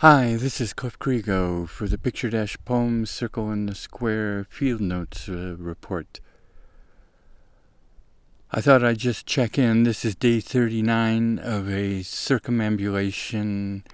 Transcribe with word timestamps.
Hi, 0.00 0.34
this 0.36 0.62
is 0.62 0.72
Cliff 0.72 0.98
Crego 0.98 1.68
for 1.68 1.86
the 1.86 1.98
Picture 1.98 2.30
Dash 2.30 2.56
Circle 3.04 3.50
in 3.50 3.66
the 3.66 3.74
Square 3.74 4.46
Field 4.48 4.80
Notes 4.80 5.28
uh, 5.28 5.56
report. 5.58 6.20
I 8.50 8.62
thought 8.62 8.82
I'd 8.82 8.96
just 8.96 9.26
check 9.26 9.58
in. 9.58 9.82
This 9.82 10.06
is 10.06 10.14
day 10.14 10.40
39 10.40 11.38
of 11.40 11.68
a 11.68 12.02
circumambulation 12.02 13.84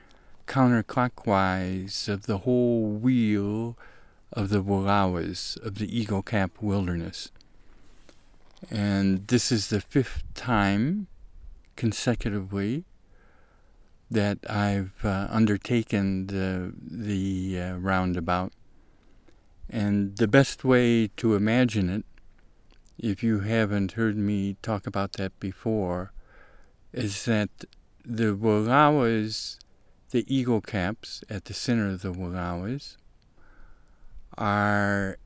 counterclockwise 0.46 2.08
of 2.08 2.26
the 2.26 2.38
whole 2.38 2.86
wheel 2.86 3.76
of 4.32 4.50
the 4.50 4.62
Wallowas 4.62 5.60
of 5.66 5.78
the 5.78 5.98
Eagle 5.98 6.22
Cap 6.22 6.52
Wilderness. 6.60 7.32
And 8.70 9.26
this 9.26 9.50
is 9.50 9.70
the 9.70 9.80
fifth 9.80 10.22
time 10.34 11.08
consecutively 11.74 12.84
that 14.10 14.38
I've 14.48 15.04
uh, 15.04 15.26
undertaken 15.30 16.28
the, 16.28 16.72
the 16.80 17.60
uh, 17.60 17.76
roundabout. 17.76 18.52
And 19.68 20.16
the 20.16 20.28
best 20.28 20.64
way 20.64 21.08
to 21.16 21.34
imagine 21.34 21.90
it, 21.90 22.04
if 22.98 23.22
you 23.22 23.40
haven't 23.40 23.92
heard 23.92 24.16
me 24.16 24.56
talk 24.62 24.86
about 24.86 25.14
that 25.14 25.38
before, 25.40 26.12
is 26.92 27.24
that 27.24 27.50
the 28.04 28.36
Wallowas, 28.36 29.58
the 30.10 30.24
eagle 30.32 30.60
caps 30.60 31.22
at 31.28 31.46
the 31.46 31.54
center 31.54 31.88
of 31.88 32.02
the 32.02 32.12
Wallowas, 32.12 32.96
are 34.38 35.18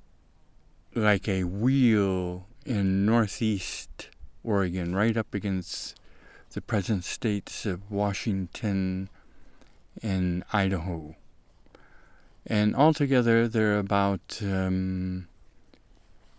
like 0.95 1.29
a 1.29 1.45
wheel 1.45 2.47
in 2.65 3.05
northeast 3.05 4.09
Oregon, 4.43 4.95
right 4.95 5.17
up 5.17 5.35
against 5.35 6.00
the 6.53 6.61
present 6.61 7.05
states 7.05 7.67
of 7.67 7.91
Washington 7.91 9.09
and 10.03 10.45
Idaho. 10.53 11.15
And 12.47 12.75
altogether, 12.75 13.47
they're 13.47 13.79
about 13.79 14.41
um, 14.43 15.29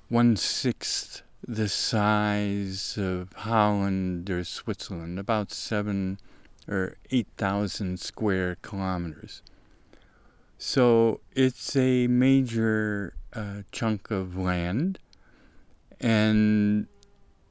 one 0.09 0.35
sixth 0.35 1.21
the 1.47 1.69
size 1.69 2.97
of 2.97 3.33
Holland 3.33 4.29
or 4.29 4.43
Switzerland, 4.43 5.17
about 5.17 5.51
seven 5.51 6.19
or 6.67 6.97
eight 7.09 7.27
thousand 7.37 7.99
square 7.99 8.57
kilometers. 8.61 9.41
So 10.57 11.21
it's 11.33 11.75
a 11.75 12.07
major 12.07 13.15
uh, 13.33 13.63
chunk 13.71 14.11
of 14.11 14.37
land, 14.37 14.99
and 15.99 16.87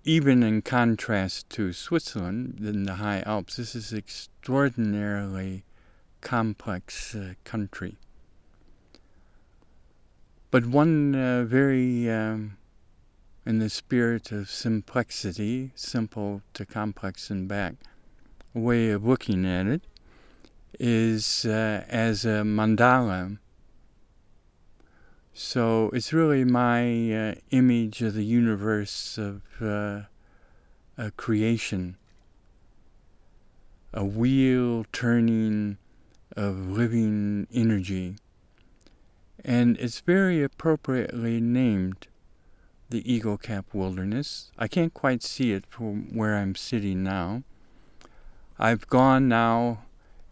even 0.04 0.42
in 0.42 0.62
contrast 0.62 1.50
to 1.50 1.72
Switzerland 1.72 2.58
in 2.60 2.84
the 2.84 2.94
high 2.94 3.22
Alps, 3.26 3.56
this 3.56 3.74
is 3.74 3.92
extraordinarily 3.92 5.64
complex 6.20 7.14
uh, 7.14 7.34
country. 7.44 7.96
But 10.50 10.66
one 10.66 11.14
uh, 11.14 11.44
very, 11.44 12.10
um, 12.10 12.56
in 13.44 13.58
the 13.58 13.70
spirit 13.70 14.32
of 14.32 14.46
simplexity, 14.46 15.70
simple 15.74 16.42
to 16.54 16.66
complex 16.66 17.30
and 17.30 17.46
back, 17.46 17.74
way 18.52 18.90
of 18.90 19.04
looking 19.04 19.46
at 19.46 19.66
it 19.66 19.82
is 20.78 21.44
uh, 21.44 21.84
as 21.88 22.24
a 22.24 22.42
mandala 22.42 23.38
so 25.32 25.90
it's 25.92 26.12
really 26.12 26.44
my 26.44 27.12
uh, 27.12 27.34
image 27.50 28.02
of 28.02 28.14
the 28.14 28.24
universe 28.24 29.18
of 29.18 29.42
uh, 29.60 30.02
a 30.98 31.10
creation, 31.16 31.96
a 33.94 34.04
wheel 34.04 34.84
turning 34.92 35.78
of 36.36 36.68
living 36.68 37.46
energy. 37.52 38.16
And 39.44 39.78
it's 39.78 40.00
very 40.00 40.42
appropriately 40.42 41.40
named 41.40 42.08
the 42.90 43.10
Eagle 43.10 43.38
Cap 43.38 43.66
Wilderness. 43.72 44.50
I 44.58 44.68
can't 44.68 44.92
quite 44.92 45.22
see 45.22 45.52
it 45.52 45.64
from 45.68 46.14
where 46.14 46.36
I'm 46.36 46.54
sitting 46.54 47.02
now. 47.02 47.42
I've 48.58 48.86
gone 48.88 49.28
now 49.28 49.84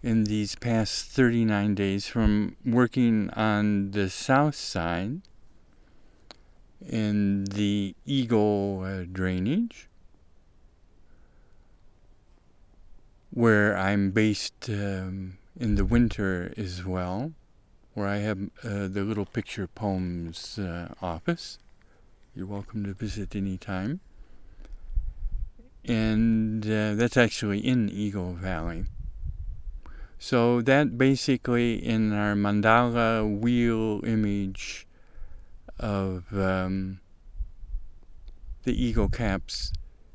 in 0.03 0.25
these 0.25 0.55
past 0.55 1.07
39 1.07 1.75
days 1.75 2.07
from 2.07 2.57
working 2.65 3.31
on 3.31 3.91
the 3.91 4.09
south 4.09 4.55
side 4.55 5.21
in 6.87 7.45
the 7.45 7.95
Eagle 8.07 8.83
uh, 8.85 9.05
drainage, 9.11 9.89
where 13.31 13.77
I'm 13.77 14.13
based 14.13 14.69
um, 14.69 15.39
in 15.59 15.75
the 15.75 15.85
winter 15.85 16.53
as 16.57 16.85
well, 16.85 17.33
where 17.95 18.07
I 18.07 18.19
have 18.19 18.39
uh, 18.63 18.87
the 18.87 19.03
Little 19.03 19.27
Picture 19.27 19.67
Poems 19.67 20.59
uh, 20.59 20.95
office. 21.03 21.59
You're 22.35 22.47
welcome 22.47 22.85
to 22.85 22.95
visit 22.95 23.35
anytime. 23.35 24.01
And 25.85 26.65
uh, 26.65 26.95
that's 26.95 27.17
actually 27.17 27.59
in 27.59 27.89
Eagle 27.89 28.35
Valley. 28.35 28.85
So 30.19 30.61
that 30.63 30.99
basically 30.99 31.75
in 31.75 32.13
our 32.13 32.35
mandala 32.35 33.41
wheel 33.41 34.01
image 34.05 34.87
of 35.79 36.25
um, 36.37 37.01
the 38.65 38.73
eagle 38.73 39.09
caps 39.09 39.73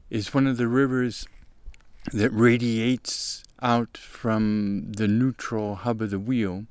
is 0.09 0.33
one 0.33 0.45
of 0.45 0.57
the 0.57 0.67
rivers 0.67 1.25
that 2.11 2.29
radiates 2.31 3.43
out 3.61 3.97
from 3.97 4.91
the 4.91 5.07
neutral 5.07 5.75
hub 5.75 6.01
of 6.01 6.09
the 6.09 6.19
wheel. 6.19 6.65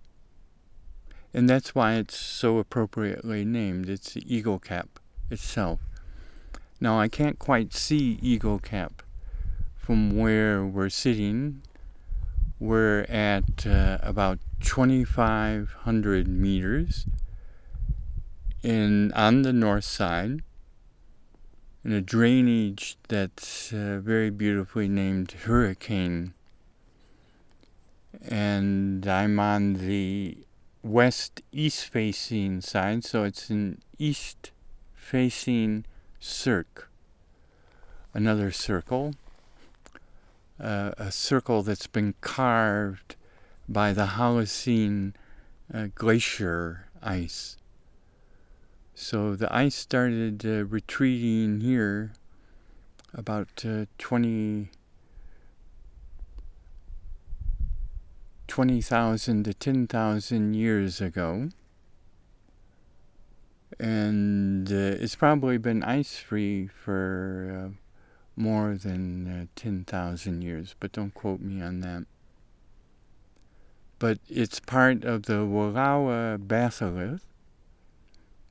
And 1.32 1.48
that's 1.48 1.74
why 1.74 1.94
it's 1.94 2.18
so 2.18 2.58
appropriately 2.58 3.46
named. 3.46 3.88
It's 3.88 4.12
the 4.12 4.22
eagle 4.32 4.58
cap 4.58 5.00
itself. 5.30 5.80
Now 6.78 7.00
I 7.00 7.08
can't 7.08 7.38
quite 7.38 7.72
see 7.72 8.18
eagle 8.20 8.58
cap 8.58 9.02
from 9.74 10.16
where 10.18 10.64
we're 10.66 10.90
sitting 10.90 11.62
we're 12.62 13.00
at 13.08 13.66
uh, 13.66 13.98
about 14.02 14.38
2,500 14.60 16.28
meters 16.28 17.06
in 18.62 19.10
on 19.14 19.42
the 19.42 19.52
north 19.52 19.82
side 19.82 20.42
in 21.84 21.92
a 21.92 22.00
drainage 22.00 22.96
that's 23.08 23.72
uh, 23.72 23.98
very 24.00 24.30
beautifully 24.30 24.86
named 24.86 25.32
Hurricane. 25.32 26.34
And 28.28 29.08
I'm 29.08 29.40
on 29.40 29.72
the 29.74 30.38
west 30.84 31.42
east 31.50 31.86
facing 31.86 32.60
side, 32.60 33.02
so 33.02 33.24
it's 33.24 33.50
an 33.50 33.82
east 33.98 34.52
facing 34.94 35.84
cirque, 36.20 36.88
another 38.14 38.52
circle 38.52 39.14
uh, 40.62 40.92
a 40.96 41.10
circle 41.10 41.62
that's 41.62 41.86
been 41.86 42.14
carved 42.20 43.16
by 43.68 43.92
the 43.92 44.06
Holocene 44.06 45.14
uh, 45.72 45.88
glacier 45.94 46.86
ice. 47.02 47.56
So 48.94 49.34
the 49.34 49.54
ice 49.54 49.74
started 49.74 50.46
uh, 50.46 50.64
retreating 50.66 51.60
here 51.60 52.12
about 53.12 53.64
uh, 53.66 53.86
20. 53.98 54.70
20,000 58.48 59.44
to 59.44 59.54
10,000 59.54 60.54
years 60.54 61.00
ago. 61.00 61.48
And 63.80 64.70
uh, 64.70 65.00
it's 65.00 65.16
probably 65.16 65.56
been 65.56 65.82
ice 65.82 66.18
free 66.18 66.66
for 66.66 67.72
uh, 67.72 67.81
more 68.36 68.74
than 68.74 69.26
uh, 69.26 69.46
10,000 69.56 70.42
years, 70.42 70.74
but 70.80 70.92
don't 70.92 71.14
quote 71.14 71.40
me 71.40 71.62
on 71.62 71.80
that. 71.80 72.04
But 73.98 74.18
it's 74.28 74.58
part 74.60 75.04
of 75.04 75.24
the 75.24 75.44
Wallowa 75.46 76.38
batholith, 76.38 77.20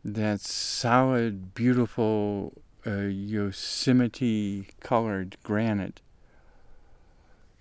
that 0.04 0.42
solid, 0.42 1.54
beautiful 1.54 2.54
uh, 2.86 3.02
Yosemite 3.02 4.68
colored 4.80 5.38
granite 5.44 6.02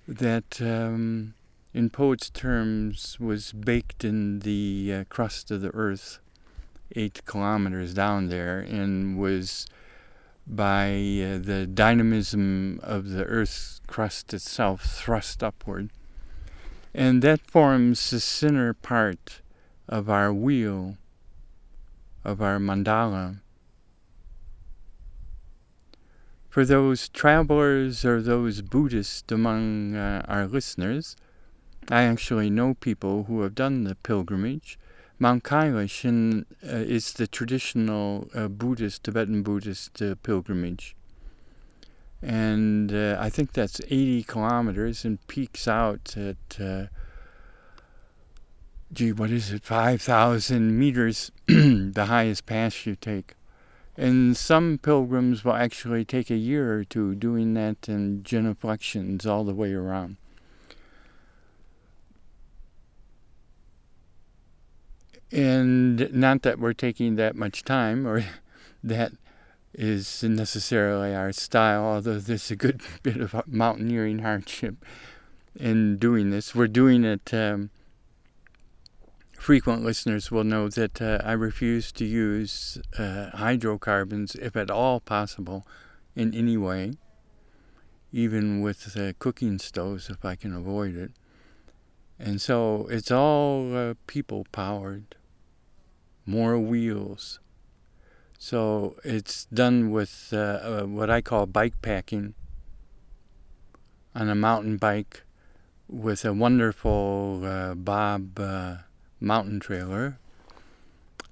that, 0.06 0.60
um, 0.62 1.34
in 1.74 1.90
poets' 1.90 2.30
terms, 2.30 3.18
was 3.20 3.52
baked 3.52 4.04
in 4.04 4.40
the 4.40 4.92
uh, 4.94 5.04
crust 5.08 5.50
of 5.50 5.60
the 5.60 5.74
earth 5.74 6.18
eight 6.96 7.24
kilometers 7.24 7.94
down 7.94 8.28
there 8.28 8.58
and 8.60 9.18
was 9.18 9.66
by 10.50 10.88
uh, 10.88 11.38
the 11.38 11.68
dynamism 11.72 12.80
of 12.82 13.10
the 13.10 13.24
Earth's 13.24 13.80
crust 13.86 14.34
itself 14.34 14.82
thrust 14.82 15.42
upward. 15.44 15.90
And 16.92 17.22
that 17.22 17.40
forms 17.40 18.10
the 18.10 18.18
center 18.18 18.74
part 18.74 19.42
of 19.88 20.10
our 20.10 20.32
wheel, 20.32 20.96
of 22.24 22.42
our 22.42 22.58
mandala. 22.58 23.40
For 26.48 26.64
those 26.64 27.08
travelers 27.08 28.04
or 28.04 28.20
those 28.20 28.60
Buddhists 28.60 29.30
among 29.30 29.94
uh, 29.94 30.24
our 30.26 30.48
listeners, 30.48 31.14
I 31.88 32.02
actually 32.02 32.50
know 32.50 32.74
people 32.74 33.24
who 33.24 33.42
have 33.42 33.54
done 33.54 33.84
the 33.84 33.94
pilgrimage. 33.94 34.78
Mount 35.22 35.44
Kailash 35.44 36.06
uh, 36.06 36.44
is 36.66 37.12
the 37.12 37.26
traditional 37.26 38.30
uh, 38.34 38.48
Buddhist, 38.48 39.04
Tibetan 39.04 39.42
Buddhist 39.42 40.00
uh, 40.00 40.14
pilgrimage. 40.22 40.96
And 42.22 42.90
uh, 42.90 43.18
I 43.20 43.28
think 43.28 43.52
that's 43.52 43.82
80 43.82 44.22
kilometers 44.22 45.04
and 45.04 45.24
peaks 45.26 45.68
out 45.68 46.16
at, 46.16 46.58
uh, 46.58 46.86
gee, 48.94 49.12
what 49.12 49.30
is 49.30 49.52
it, 49.52 49.62
5,000 49.62 50.78
meters, 50.78 51.30
the 51.46 52.06
highest 52.08 52.46
pass 52.46 52.86
you 52.86 52.96
take. 52.96 53.34
And 53.98 54.34
some 54.34 54.78
pilgrims 54.82 55.44
will 55.44 55.52
actually 55.52 56.06
take 56.06 56.30
a 56.30 56.36
year 56.36 56.72
or 56.72 56.84
two 56.84 57.14
doing 57.14 57.52
that 57.54 57.88
and 57.88 58.24
genuflections 58.24 59.26
all 59.26 59.44
the 59.44 59.54
way 59.54 59.74
around. 59.74 60.16
And 65.32 66.12
not 66.12 66.42
that 66.42 66.58
we're 66.58 66.72
taking 66.72 67.16
that 67.16 67.36
much 67.36 67.64
time 67.64 68.06
or 68.06 68.24
that 68.84 69.12
is 69.72 70.22
necessarily 70.22 71.14
our 71.14 71.32
style, 71.32 71.84
although 71.84 72.18
there's 72.18 72.50
a 72.50 72.56
good 72.56 72.82
bit 73.02 73.18
of 73.18 73.34
mountaineering 73.46 74.20
hardship 74.20 74.84
in 75.58 75.96
doing 75.98 76.30
this. 76.30 76.54
We're 76.54 76.68
doing 76.68 77.04
it. 77.04 77.32
Um, 77.32 77.70
frequent 79.38 79.82
listeners 79.82 80.30
will 80.30 80.44
know 80.44 80.68
that 80.68 81.00
uh, 81.00 81.18
I 81.24 81.32
refuse 81.32 81.92
to 81.92 82.04
use 82.04 82.78
uh, 82.98 83.30
hydrocarbons, 83.30 84.34
if 84.34 84.56
at 84.56 84.70
all 84.70 85.00
possible, 85.00 85.66
in 86.14 86.34
any 86.34 86.56
way, 86.56 86.92
even 88.12 88.60
with 88.60 88.96
uh, 88.96 89.12
cooking 89.18 89.58
stoves 89.58 90.10
if 90.10 90.24
I 90.24 90.34
can 90.34 90.54
avoid 90.54 90.96
it. 90.96 91.12
And 92.18 92.40
so 92.40 92.86
it's 92.90 93.10
all 93.10 93.74
uh, 93.74 93.94
people 94.06 94.46
powered, 94.52 95.16
more 96.26 96.58
wheels. 96.58 97.40
So 98.38 98.96
it's 99.04 99.44
done 99.46 99.90
with 99.90 100.30
uh, 100.32 100.36
uh, 100.36 100.82
what 100.84 101.10
I 101.10 101.20
call 101.20 101.46
bike 101.46 101.82
packing 101.82 102.34
on 104.14 104.28
a 104.28 104.34
mountain 104.34 104.76
bike 104.76 105.22
with 105.88 106.24
a 106.24 106.32
wonderful 106.32 107.74
Bob 107.76 108.38
mountain 109.20 109.60
trailer 109.60 110.18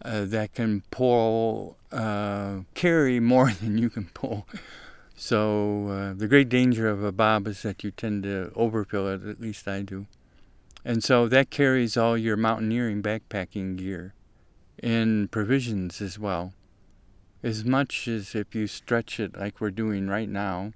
uh, 0.04 0.24
that 0.24 0.54
can 0.54 0.82
pull, 0.90 1.76
uh, 1.90 2.60
carry 2.74 3.20
more 3.20 3.52
than 3.60 3.78
you 3.78 3.90
can 3.90 4.10
pull. 4.14 4.46
So 5.16 5.88
uh, 5.88 6.14
the 6.14 6.28
great 6.28 6.48
danger 6.48 6.88
of 6.88 7.02
a 7.02 7.10
bob 7.10 7.48
is 7.48 7.62
that 7.62 7.82
you 7.82 7.90
tend 7.90 8.22
to 8.22 8.52
overfill 8.54 9.08
it, 9.08 9.26
at 9.26 9.40
least 9.40 9.66
I 9.66 9.82
do. 9.82 10.06
And 10.84 11.02
so 11.02 11.26
that 11.28 11.50
carries 11.50 11.96
all 11.96 12.16
your 12.16 12.36
mountaineering 12.36 13.02
backpacking 13.02 13.76
gear 13.76 14.14
and 14.82 15.30
provisions 15.30 16.00
as 16.00 16.18
well. 16.18 16.52
As 17.42 17.64
much 17.64 18.08
as 18.08 18.34
if 18.34 18.54
you 18.54 18.66
stretch 18.66 19.20
it 19.20 19.36
like 19.38 19.60
we're 19.60 19.70
doing 19.70 20.08
right 20.08 20.28
now, 20.28 20.72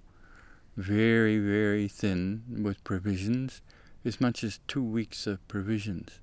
very, 0.76 1.38
very 1.38 1.88
thin 1.88 2.43
with 2.62 2.82
provisions, 2.84 3.62
as 4.04 4.20
much 4.20 4.43
as 4.43 4.60
two 4.66 4.82
weeks 4.82 5.26
of 5.26 5.46
provisions. 5.49 6.20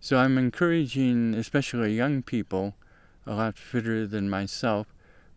So 0.00 0.18
I'm 0.18 0.38
encouraging, 0.38 1.34
especially 1.34 1.94
young 1.94 2.22
people, 2.22 2.74
a 3.26 3.34
lot 3.34 3.58
fitter 3.58 4.06
than 4.06 4.30
myself, 4.30 4.86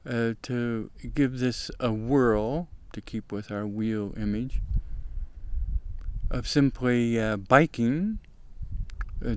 uh, 0.07 0.34
to 0.44 0.89
give 1.13 1.39
this 1.39 1.69
a 1.80 1.92
whirl, 1.92 2.69
to 2.94 3.01
keep 3.01 3.31
with 3.31 3.51
our 3.51 3.68
wheel 3.68 4.13
image, 4.18 4.62
of 6.30 6.48
simply 6.48 7.19
uh, 7.19 7.38
biking 7.38 8.19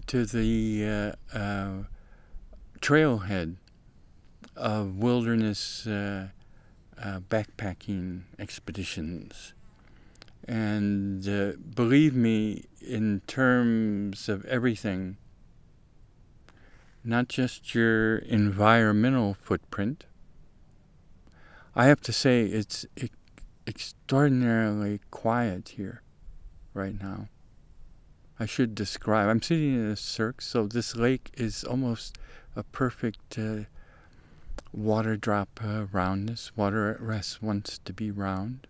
to 0.07 0.25
the 0.25 1.15
uh, 1.35 1.37
uh, 1.37 1.83
trailhead 2.81 3.57
of 4.57 4.97
wilderness 4.97 5.87
uh, 5.87 6.29
backpacking 6.99 8.23
expeditions. 8.39 9.53
And 10.47 11.27
uh, 11.29 11.53
believe 11.75 12.15
me, 12.15 12.65
in 12.81 13.23
terms 13.27 14.29
of 14.29 14.45
everything, 14.47 15.17
not 17.03 17.29
just 17.29 17.75
your 17.75 18.19
environmental 18.19 19.35
footprint, 19.35 20.05
I 21.75 21.87
have 21.87 22.01
to 22.03 22.13
say 22.13 22.45
it's 22.45 22.87
extraordinarily 23.67 25.01
quiet 25.11 25.71
here 25.71 26.03
right 26.73 27.01
now. 27.01 27.29
I 28.39 28.47
should 28.47 28.75
describe. 28.75 29.29
I'm 29.29 29.43
sitting 29.43 29.75
in 29.75 29.87
a 29.87 29.97
cirque, 29.97 30.41
so 30.41 30.67
this 30.67 30.97
lake 30.97 31.31
is 31.35 31.65
almost 31.65 32.19
a 32.57 32.63
perfect 32.63 33.39
uh, 33.39 33.65
water 34.73 35.17
drop 35.17 35.61
uh, 35.65 35.87
roundness. 35.93 36.57
Water 36.57 36.91
at 36.91 37.01
rest 37.01 37.43
wants 37.43 37.79
to 37.85 37.93
be 37.93 38.11
round. 38.11 38.67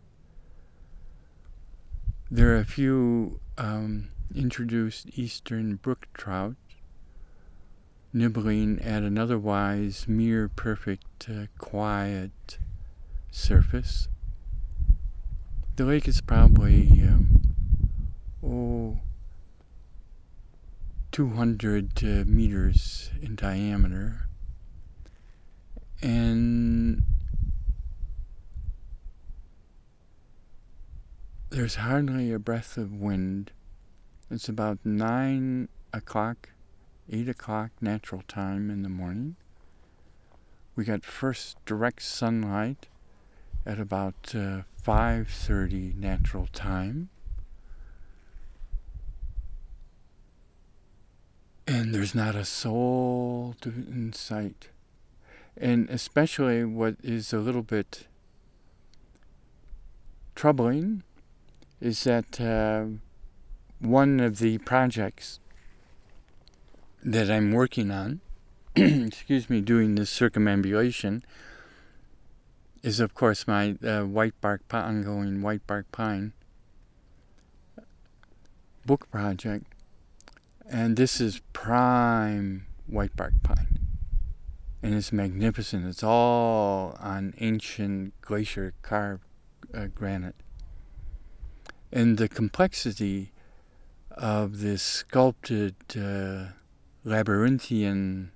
There 2.31 2.55
are 2.55 2.59
a 2.59 2.65
few 2.65 3.41
um, 3.57 4.09
introduced 4.35 5.17
eastern 5.19 5.77
brook 5.77 6.09
trout 6.15 6.57
nibbling 8.15 8.81
at 8.81 9.03
an 9.03 9.19
otherwise 9.19 10.07
mere 10.07 10.49
perfect, 10.49 11.29
uh, 11.29 11.47
quiet 11.59 12.59
surface. 13.31 14.09
The 15.77 15.85
lake 15.85 16.07
is 16.07 16.21
probably, 16.21 16.89
um, 17.03 17.43
oh, 18.43 19.01
200 21.15 22.03
uh, 22.03 22.25
meters 22.27 23.13
in 23.23 23.37
diameter. 23.37 24.29
And 26.03 27.05
There's 31.51 31.77
hardly 31.77 32.33
a 32.33 32.41
breath 32.41 32.77
of 32.77 32.93
wind. 32.93 33.53
It's 34.29 34.49
about 34.49 34.81
nine 34.85 35.69
o'clock, 35.93 36.49
eight 37.09 37.29
o'clock 37.29 37.71
natural 37.81 38.23
time 38.27 38.69
in 38.69 38.83
the 38.83 38.89
morning. 38.89 39.37
We 40.75 40.83
got 40.83 41.05
first 41.05 41.65
direct 41.65 42.03
sunlight 42.03 42.89
at 43.65 43.79
about 43.79 44.35
uh, 44.35 44.63
5:30 44.85 45.95
natural 45.95 46.49
time. 46.49 47.09
There's 51.95 52.13
not 52.13 52.35
a 52.35 52.45
soul 52.45 53.55
to, 53.61 53.69
in 53.69 54.13
sight. 54.15 54.71
And 55.57 55.89
especially 55.89 56.65
what 56.65 56.97
is 57.05 57.33
a 57.33 57.39
little 57.39 57.63
bit 57.63 58.09
troubling 60.35 61.05
is 61.81 62.03
that 62.03 62.41
uh, 62.41 62.87
one 63.79 64.19
of 64.19 64.41
the 64.41 64.59
projects 64.59 65.39
that 67.05 67.31
I'm 67.31 67.53
working 67.53 67.93
on, 67.93 68.21
excuse 68.75 69.49
me, 69.49 69.61
doing 69.61 69.95
this 69.95 70.11
circumambulation, 70.11 71.23
is 72.83 72.99
of 72.99 73.15
course 73.15 73.47
my 73.47 73.77
uh, 73.87 74.03
white 74.03 74.35
bark 74.41 74.63
ongoing 74.73 75.43
white 75.43 75.65
bark 75.69 75.87
pine 75.93 76.33
book 78.85 79.09
project, 79.13 79.74
and 80.69 80.97
this 80.97 81.21
is 81.21 81.41
prime 81.53 82.67
white 82.87 83.17
bark 83.17 83.35
pine, 83.43 83.79
and 84.83 84.95
it's 84.95 85.13
magnificent. 85.13 85.87
It's 85.87 86.03
all 86.03 86.97
on 87.01 87.35
ancient 87.39 88.21
glacier 88.21 88.75
carved 88.83 89.25
uh, 89.73 89.87
granite 89.87 90.37
and 91.95 92.19
the 92.19 92.29
complexity 92.29 93.31
of 94.11 94.61
this 94.61 94.83
sculpted 94.83 95.77
uh, 95.97 96.47
labyrinthian 97.05 98.33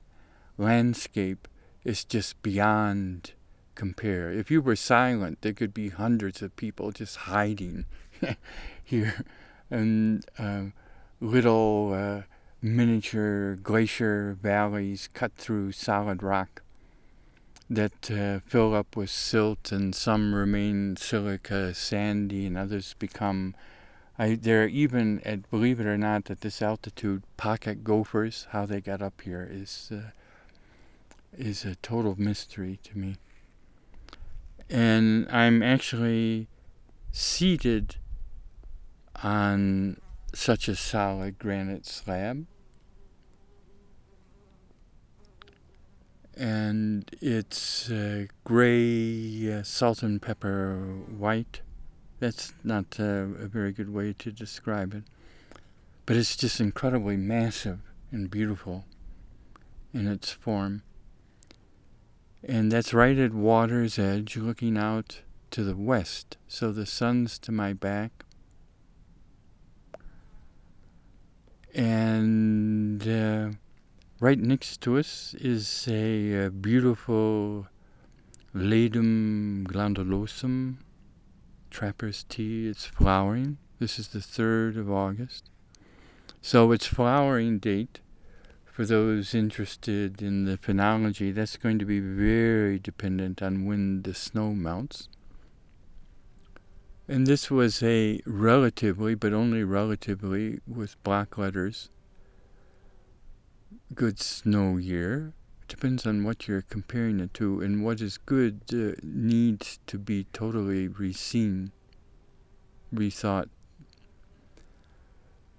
landscape 0.56 1.48
is 1.84 2.04
just 2.04 2.40
beyond 2.40 3.32
compare. 3.74 4.30
If 4.30 4.50
you 4.50 4.62
were 4.62 4.76
silent, 4.76 5.42
there 5.42 5.52
could 5.52 5.74
be 5.74 5.88
hundreds 5.88 6.40
of 6.40 6.54
people 6.54 6.92
just 6.92 7.16
hiding 7.16 7.84
here, 8.84 9.24
and 9.70 10.24
uh, 10.38 10.66
little 11.20 11.92
uh, 11.92 12.22
miniature 12.62 13.56
glacier 13.56 14.36
valleys 14.40 15.08
cut 15.12 15.32
through 15.36 15.72
solid 15.72 16.22
rock 16.22 16.62
that 17.70 18.10
uh, 18.10 18.40
fill 18.46 18.74
up 18.74 18.96
with 18.96 19.10
silt, 19.10 19.70
and 19.72 19.94
some 19.94 20.34
remain 20.34 20.96
silica, 20.96 21.74
sandy, 21.74 22.46
and 22.46 22.56
others 22.56 22.94
become. 22.98 23.54
I, 24.18 24.34
there 24.34 24.64
are 24.64 24.68
even, 24.68 25.20
at, 25.20 25.48
believe 25.50 25.78
it 25.78 25.86
or 25.86 25.98
not, 25.98 26.30
at 26.30 26.40
this 26.40 26.62
altitude, 26.62 27.22
pocket 27.36 27.84
gophers. 27.84 28.46
How 28.50 28.64
they 28.64 28.80
got 28.80 29.02
up 29.02 29.20
here 29.20 29.46
is 29.50 29.90
uh, 29.92 30.10
is 31.36 31.64
a 31.64 31.74
total 31.76 32.16
mystery 32.18 32.78
to 32.84 32.98
me. 32.98 33.16
And 34.70 35.28
I'm 35.30 35.62
actually 35.62 36.48
seated 37.12 37.96
on 39.22 39.98
such 40.34 40.68
a 40.68 40.76
solid 40.76 41.38
granite 41.38 41.86
slab. 41.86 42.46
And 46.36 47.10
it's 47.20 47.90
uh, 47.90 48.26
gray, 48.44 49.52
uh, 49.52 49.62
salt 49.64 50.02
and 50.02 50.22
pepper 50.22 50.76
white. 51.16 51.62
That's 52.20 52.52
not 52.62 53.00
uh, 53.00 53.02
a 53.02 53.48
very 53.48 53.72
good 53.72 53.92
way 53.92 54.12
to 54.18 54.30
describe 54.30 54.94
it. 54.94 55.04
But 56.06 56.16
it's 56.16 56.36
just 56.36 56.60
incredibly 56.60 57.16
massive 57.16 57.80
and 58.12 58.30
beautiful 58.30 58.84
in 59.92 60.06
its 60.06 60.30
form. 60.30 60.82
And 62.44 62.70
that's 62.70 62.94
right 62.94 63.18
at 63.18 63.34
water's 63.34 63.98
edge, 63.98 64.36
looking 64.36 64.78
out 64.78 65.22
to 65.50 65.64
the 65.64 65.76
west. 65.76 66.36
So 66.46 66.70
the 66.70 66.86
sun's 66.86 67.38
to 67.40 67.52
my 67.52 67.72
back. 67.72 68.24
And 71.74 73.06
uh, 73.06 73.50
right 74.20 74.38
next 74.38 74.80
to 74.82 74.98
us 74.98 75.34
is 75.38 75.86
a, 75.88 76.46
a 76.46 76.50
beautiful 76.50 77.66
Ledum 78.54 79.66
glandulosum 79.66 80.76
trapper's 81.70 82.24
tea. 82.24 82.68
It's 82.68 82.86
flowering. 82.86 83.58
This 83.78 83.98
is 83.98 84.08
the 84.08 84.18
3rd 84.18 84.78
of 84.78 84.90
August. 84.90 85.50
So 86.40 86.72
its 86.72 86.86
flowering 86.86 87.58
date 87.58 88.00
for 88.78 88.86
those 88.86 89.34
interested 89.34 90.22
in 90.22 90.44
the 90.44 90.56
phenology, 90.56 91.34
that's 91.34 91.56
going 91.56 91.80
to 91.80 91.84
be 91.84 91.98
very 91.98 92.78
dependent 92.78 93.42
on 93.42 93.66
when 93.66 94.02
the 94.02 94.14
snow 94.14 94.54
melts. 94.54 95.08
And 97.10 97.26
this 97.26 97.50
was 97.50 97.82
a 97.82 98.20
relatively, 98.26 99.14
but 99.14 99.32
only 99.32 99.64
relatively, 99.64 100.60
with 100.66 101.02
black 101.02 101.38
letters, 101.38 101.88
good 103.94 104.20
snow 104.20 104.76
year. 104.76 105.32
Depends 105.68 106.06
on 106.06 106.22
what 106.22 106.46
you're 106.46 106.62
comparing 106.62 107.20
it 107.20 107.32
to, 107.34 107.62
and 107.62 107.82
what 107.82 108.02
is 108.02 108.18
good 108.18 108.60
uh, 108.72 109.00
needs 109.02 109.78
to 109.86 109.98
be 109.98 110.26
totally 110.34 110.86
reseen, 110.86 111.70
rethought. 112.94 113.48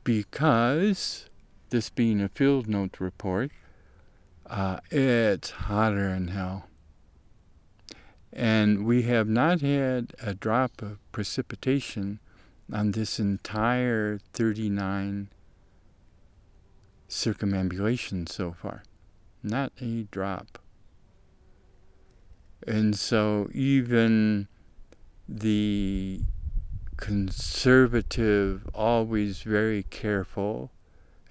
Because 0.03 1.29
this 1.71 1.89
being 1.89 2.21
a 2.21 2.29
field 2.29 2.67
note 2.67 2.99
report, 2.99 3.51
uh, 4.47 4.79
it's 4.91 5.49
hotter 5.49 6.09
than 6.09 6.29
hell. 6.29 6.65
And 8.31 8.85
we 8.85 9.03
have 9.03 9.27
not 9.27 9.61
had 9.61 10.13
a 10.21 10.33
drop 10.33 10.81
of 10.81 10.99
precipitation 11.11 12.19
on 12.71 12.91
this 12.91 13.19
entire 13.19 14.19
39 14.33 15.29
circumambulation 17.07 18.27
so 18.27 18.51
far. 18.51 18.83
Not 19.41 19.71
a 19.81 20.03
drop. 20.11 20.59
And 22.67 22.97
so 22.97 23.49
even 23.53 24.47
the 25.27 26.21
conservative, 26.97 28.67
always 28.73 29.41
very 29.41 29.83
careful, 29.83 30.71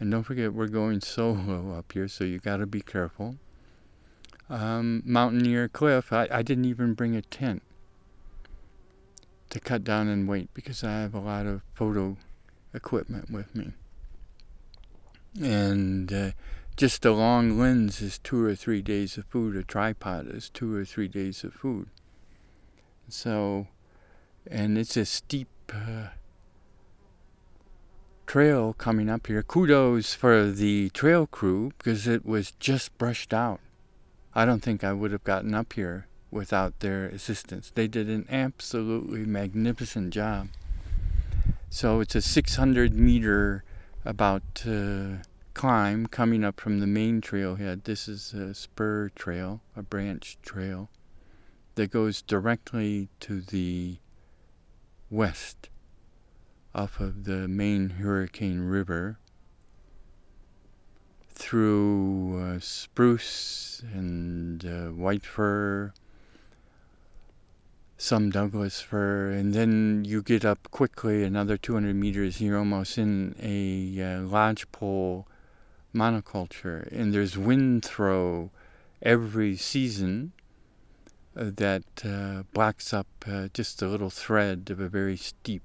and 0.00 0.10
don't 0.10 0.22
forget, 0.22 0.54
we're 0.54 0.68
going 0.68 1.00
solo 1.00 1.76
up 1.76 1.92
here, 1.92 2.08
so 2.08 2.24
you 2.24 2.38
got 2.38 2.58
to 2.58 2.66
be 2.66 2.80
careful. 2.80 3.36
Um, 4.50 5.02
Mountaineer 5.04 5.68
Cliff, 5.68 6.12
I, 6.12 6.28
I 6.30 6.42
didn't 6.42 6.64
even 6.64 6.94
bring 6.94 7.14
a 7.14 7.22
tent 7.22 7.62
to 9.50 9.60
cut 9.60 9.84
down 9.84 10.08
and 10.08 10.28
wait 10.28 10.48
because 10.54 10.82
I 10.82 11.00
have 11.00 11.14
a 11.14 11.20
lot 11.20 11.46
of 11.46 11.62
photo 11.74 12.16
equipment 12.72 13.30
with 13.30 13.54
me. 13.54 13.72
And 15.40 16.12
uh, 16.12 16.30
just 16.76 17.04
a 17.04 17.12
long 17.12 17.58
lens 17.58 18.00
is 18.00 18.18
two 18.18 18.42
or 18.44 18.54
three 18.54 18.82
days 18.82 19.18
of 19.18 19.26
food. 19.26 19.56
A 19.56 19.62
tripod 19.62 20.28
is 20.28 20.48
two 20.48 20.74
or 20.74 20.84
three 20.84 21.08
days 21.08 21.44
of 21.44 21.52
food. 21.52 21.88
So, 23.08 23.68
and 24.50 24.78
it's 24.78 24.96
a 24.96 25.04
steep 25.04 25.48
uh, 25.72 26.08
trail 28.26 28.74
coming 28.74 29.08
up 29.08 29.26
here. 29.26 29.42
Kudos 29.42 30.14
for 30.14 30.50
the 30.50 30.90
trail 30.90 31.26
crew 31.26 31.72
because 31.78 32.06
it 32.06 32.24
was 32.24 32.52
just 32.52 32.96
brushed 32.98 33.34
out. 33.34 33.60
I 34.38 34.44
don't 34.44 34.62
think 34.62 34.84
I 34.84 34.92
would 34.92 35.10
have 35.10 35.24
gotten 35.24 35.52
up 35.52 35.72
here 35.72 36.06
without 36.30 36.78
their 36.78 37.06
assistance. 37.06 37.72
They 37.74 37.88
did 37.88 38.08
an 38.08 38.24
absolutely 38.30 39.26
magnificent 39.26 40.10
job. 40.14 40.50
So 41.70 41.98
it's 41.98 42.14
a 42.14 42.22
600 42.22 42.94
meter 42.94 43.64
about 44.04 44.64
climb 45.54 46.06
coming 46.06 46.44
up 46.44 46.60
from 46.60 46.78
the 46.78 46.86
main 46.86 47.20
trailhead. 47.20 47.82
This 47.82 48.06
is 48.06 48.32
a 48.32 48.54
spur 48.54 49.08
trail, 49.16 49.60
a 49.76 49.82
branch 49.82 50.38
trail 50.40 50.88
that 51.74 51.90
goes 51.90 52.22
directly 52.22 53.08
to 53.18 53.40
the 53.40 53.96
west 55.10 55.68
off 56.76 57.00
of 57.00 57.24
the 57.24 57.48
main 57.48 57.90
Hurricane 57.90 58.60
River 58.60 59.18
through 61.38 62.40
uh, 62.40 62.58
spruce 62.60 63.82
and 63.94 64.64
uh, 64.64 64.88
white 64.88 65.24
fir, 65.24 65.92
some 67.96 68.30
Douglas 68.30 68.80
fir, 68.80 69.30
and 69.30 69.54
then 69.54 70.04
you 70.04 70.20
get 70.20 70.44
up 70.44 70.68
quickly 70.72 71.22
another 71.22 71.56
200 71.56 71.94
meters. 71.94 72.40
You're 72.40 72.58
almost 72.58 72.98
in 72.98 73.36
a 73.40 74.02
uh, 74.02 74.22
lodgepole 74.22 75.26
monoculture, 75.94 76.90
and 76.92 77.14
there's 77.14 77.38
wind 77.38 77.84
throw 77.84 78.50
every 79.00 79.56
season 79.56 80.32
uh, 81.36 81.50
that 81.56 81.84
uh, 82.04 82.42
blacks 82.52 82.92
up 82.92 83.06
uh, 83.30 83.46
just 83.54 83.80
a 83.80 83.86
little 83.86 84.10
thread 84.10 84.68
of 84.70 84.80
a 84.80 84.88
very 84.88 85.16
steep 85.16 85.62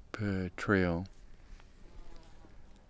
trail. 0.56 1.06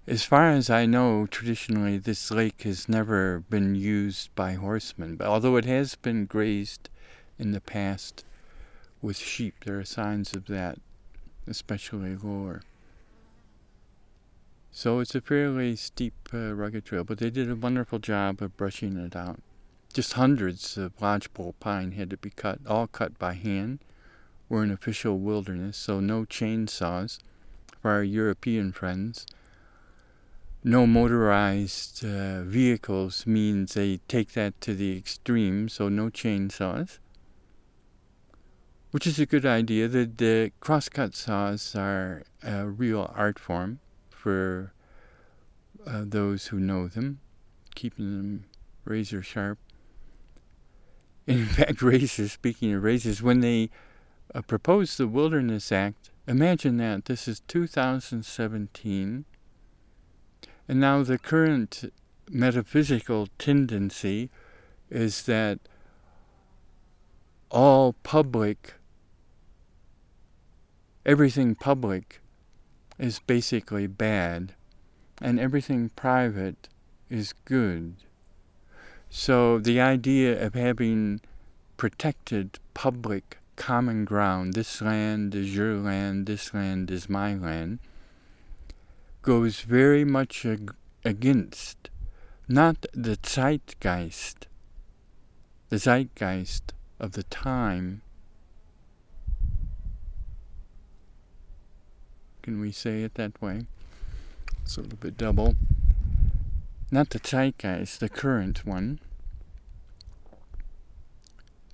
As 0.06 0.22
far 0.22 0.50
as 0.50 0.68
I 0.68 0.84
know, 0.84 1.26
traditionally 1.26 1.96
this 1.96 2.30
lake 2.30 2.62
has 2.64 2.90
never 2.90 3.40
been 3.48 3.74
used 3.74 4.34
by 4.34 4.52
horsemen, 4.52 5.16
but 5.16 5.26
although 5.26 5.56
it 5.56 5.64
has 5.64 5.94
been 5.94 6.26
grazed 6.26 6.90
in 7.38 7.52
the 7.52 7.60
past 7.60 8.22
with 9.00 9.16
sheep, 9.16 9.64
there 9.64 9.78
are 9.78 9.84
signs 9.84 10.34
of 10.34 10.44
that, 10.46 10.78
especially 11.46 12.16
lower. 12.16 12.60
So 14.70 15.00
it's 15.00 15.14
a 15.14 15.22
fairly 15.22 15.74
steep, 15.74 16.14
uh, 16.34 16.52
rugged 16.52 16.84
trail, 16.84 17.04
but 17.04 17.16
they 17.16 17.30
did 17.30 17.50
a 17.50 17.56
wonderful 17.56 17.98
job 17.98 18.42
of 18.42 18.58
brushing 18.58 18.98
it 18.98 19.16
out. 19.16 19.40
Just 19.94 20.14
hundreds 20.14 20.76
of 20.76 21.00
lodgepole 21.00 21.54
pine 21.60 21.92
had 21.92 22.10
to 22.10 22.18
be 22.18 22.28
cut, 22.28 22.58
all 22.66 22.88
cut 22.88 23.18
by 23.18 23.32
hand. 23.32 23.78
We're 24.50 24.64
in 24.64 24.70
official 24.70 25.18
wilderness, 25.18 25.78
so 25.78 25.98
no 26.00 26.26
chainsaws 26.26 27.20
for 27.80 27.90
our 27.90 28.02
European 28.02 28.72
friends. 28.72 29.24
No 30.66 30.86
motorized 30.86 32.02
uh, 32.02 32.42
vehicles 32.42 33.26
means 33.26 33.74
they 33.74 33.98
take 34.08 34.32
that 34.32 34.58
to 34.62 34.74
the 34.74 34.96
extreme, 34.96 35.68
so 35.68 35.90
no 35.90 36.08
chainsaws. 36.08 36.98
Which 38.90 39.06
is 39.06 39.18
a 39.18 39.26
good 39.26 39.44
idea. 39.44 39.88
The, 39.88 40.06
the 40.06 40.52
crosscut 40.60 41.14
saws 41.14 41.74
are 41.76 42.22
a 42.42 42.66
real 42.66 43.12
art 43.14 43.38
form 43.38 43.80
for 44.08 44.72
uh, 45.86 46.04
those 46.06 46.46
who 46.46 46.58
know 46.58 46.88
them, 46.88 47.20
keeping 47.74 48.16
them 48.16 48.44
razor 48.86 49.22
sharp. 49.22 49.58
In 51.26 51.44
fact, 51.44 51.82
razors, 51.82 52.32
speaking 52.32 52.72
of 52.72 52.82
razors, 52.82 53.22
when 53.22 53.40
they 53.40 53.68
uh, 54.34 54.40
proposed 54.40 54.96
the 54.96 55.08
Wilderness 55.08 55.70
Act, 55.70 56.10
imagine 56.26 56.78
that 56.78 57.04
this 57.04 57.28
is 57.28 57.40
2017, 57.48 59.26
and 60.68 60.80
now 60.80 61.02
the 61.02 61.18
current 61.18 61.92
metaphysical 62.30 63.28
tendency 63.38 64.30
is 64.90 65.22
that 65.22 65.58
all 67.50 67.94
public, 68.02 68.74
everything 71.04 71.54
public 71.54 72.20
is 72.98 73.20
basically 73.20 73.86
bad, 73.86 74.54
and 75.20 75.38
everything 75.38 75.90
private 75.90 76.68
is 77.10 77.34
good. 77.44 77.96
So 79.10 79.58
the 79.58 79.80
idea 79.80 80.44
of 80.44 80.54
having 80.54 81.20
protected 81.76 82.58
public 82.72 83.38
common 83.56 84.04
ground, 84.04 84.54
this 84.54 84.80
land 84.82 85.34
is 85.34 85.54
your 85.54 85.76
land, 85.76 86.26
this 86.26 86.52
land 86.52 86.90
is 86.90 87.08
my 87.08 87.34
land, 87.34 87.78
goes 89.24 89.62
very 89.62 90.04
much 90.04 90.44
ag- 90.44 90.74
against 91.02 91.88
not 92.46 92.84
the 92.92 93.16
zeitgeist, 93.16 94.46
the 95.70 95.78
zeitgeist 95.78 96.74
of 97.00 97.12
the 97.12 97.22
time. 97.22 98.02
Can 102.42 102.60
we 102.60 102.70
say 102.70 103.02
it 103.02 103.14
that 103.14 103.40
way? 103.40 103.64
It's 104.62 104.76
a 104.76 104.82
little 104.82 104.98
bit 104.98 105.16
double. 105.16 105.56
Not 106.90 107.08
the 107.08 107.18
zeitgeist, 107.18 108.00
the 108.00 108.10
current 108.10 108.66
one. 108.66 109.00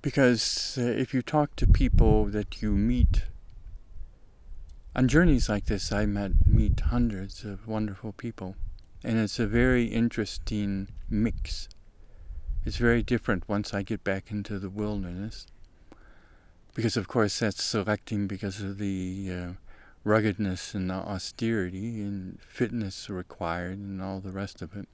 Because 0.01 0.77
uh, 0.77 0.83
if 0.83 1.13
you 1.13 1.21
talk 1.21 1.57
to 1.57 1.67
people 1.67 2.25
that 2.27 2.61
you 2.61 2.71
meet 2.71 3.23
on 4.95 5.07
journeys 5.07 5.47
like 5.47 5.65
this, 5.65 5.91
I 5.91 6.05
met 6.05 6.45
meet 6.45 6.79
hundreds 6.79 7.43
of 7.45 7.67
wonderful 7.67 8.11
people, 8.11 8.55
and 9.03 9.17
it's 9.17 9.39
a 9.39 9.47
very 9.47 9.85
interesting 9.85 10.89
mix. 11.09 11.69
It's 12.65 12.77
very 12.77 13.01
different 13.01 13.47
once 13.47 13.73
I 13.73 13.81
get 13.83 14.03
back 14.03 14.31
into 14.31 14.59
the 14.59 14.69
wilderness, 14.69 15.47
because 16.73 16.97
of 16.97 17.07
course 17.07 17.39
that's 17.39 17.63
selecting 17.63 18.27
because 18.27 18.61
of 18.61 18.77
the 18.77 19.29
uh, 19.31 19.47
ruggedness 20.03 20.73
and 20.73 20.89
the 20.89 20.95
austerity 20.95 22.01
and 22.01 22.39
fitness 22.41 23.09
required 23.09 23.77
and 23.77 24.01
all 24.01 24.19
the 24.19 24.31
rest 24.31 24.61
of 24.61 24.75
it. 24.75 24.87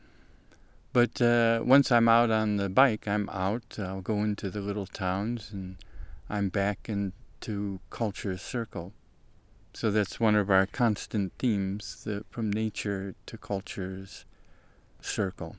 But 0.94 1.22
uh, 1.22 1.62
once 1.64 1.92
I'm 1.92 2.08
out 2.08 2.32
on 2.32 2.58
the 2.58 2.70
bike, 2.70 3.08
I'm 3.08 3.30
out. 3.30 3.78
I'll 3.78 4.02
go 4.02 4.24
into 4.24 4.50
the 4.50 4.62
little 4.62 4.88
towns 4.88 5.52
and 5.52 5.78
I'm 6.30 6.50
back 6.50 6.90
into 6.90 7.80
culture 7.90 8.38
circle. 8.38 8.94
So 9.74 9.92
that's 9.92 10.20
one 10.20 10.36
of 10.36 10.50
our 10.50 10.66
constant 10.66 11.34
themes, 11.38 12.04
the, 12.04 12.24
from 12.30 12.52
nature 12.52 13.16
to 13.28 13.38
culture's 13.38 14.26
circle. 15.02 15.58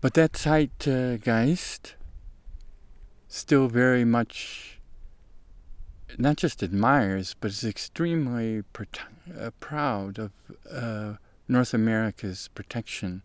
But 0.00 0.14
that 0.14 0.32
Zeitgeist 0.32 1.94
still 3.28 3.68
very 3.68 4.04
much 4.04 4.80
not 6.18 6.36
just 6.36 6.62
admires, 6.62 7.34
but 7.40 7.50
is 7.50 7.64
extremely 7.64 8.62
uh, 9.38 9.50
proud 9.60 10.18
of 10.18 10.32
uh, 10.70 11.14
North 11.48 11.72
America's 11.72 12.48
protection 12.48 13.22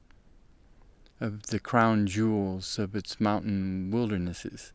of 1.19 1.47
the 1.47 1.59
crown 1.59 2.07
jewels 2.07 2.77
of 2.79 2.95
its 2.95 3.19
mountain 3.19 3.89
wildernesses. 3.91 4.71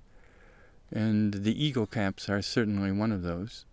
And 0.91 1.33
the 1.33 1.65
Eagle 1.65 1.87
Caps 1.87 2.29
are 2.29 2.43
certainly 2.43 2.93
one 2.93 3.13
of 3.13 3.23
those. 3.23 3.65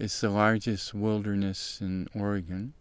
It's 0.00 0.22
the 0.22 0.30
largest 0.30 0.94
wilderness 0.94 1.78
in 1.82 2.08
Oregon. 2.14 2.72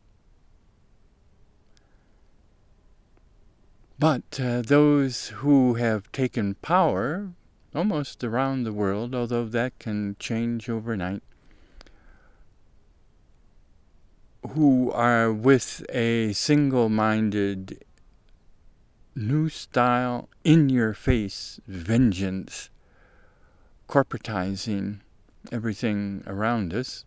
But 4.00 4.40
uh, 4.42 4.62
those 4.62 5.28
who 5.28 5.74
have 5.74 6.10
taken 6.14 6.56
power 6.62 7.34
almost 7.76 8.24
around 8.24 8.64
the 8.64 8.72
world, 8.72 9.14
although 9.14 9.44
that 9.44 9.78
can 9.80 10.16
change 10.18 10.70
overnight, 10.70 11.22
who 14.52 14.90
are 14.92 15.34
with 15.34 15.86
a 15.90 16.32
single 16.32 16.88
minded, 16.88 17.84
new 19.14 19.50
style, 19.50 20.30
in 20.46 20.70
your 20.70 20.94
face 20.94 21.60
vengeance, 21.68 22.70
corporatizing 23.90 25.00
everything 25.52 26.24
around 26.26 26.74
us. 26.74 27.04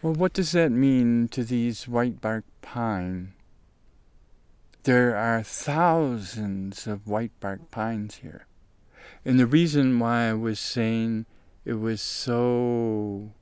Well, 0.00 0.14
what 0.14 0.32
does 0.32 0.52
that 0.52 0.70
mean 0.70 1.26
to 1.28 1.42
these 1.42 1.88
white 1.88 2.20
bark 2.20 2.44
pine? 2.62 3.32
There 4.84 5.16
are 5.16 5.42
thousands 5.42 6.86
of 6.86 7.08
white 7.08 7.32
bark 7.40 7.72
pines 7.72 8.16
here. 8.16 8.46
And 9.24 9.40
the 9.40 9.46
reason 9.46 9.98
why 9.98 10.28
I 10.28 10.34
was 10.34 10.60
saying 10.60 11.26
it 11.64 11.74
was 11.74 12.00
so 12.00 13.32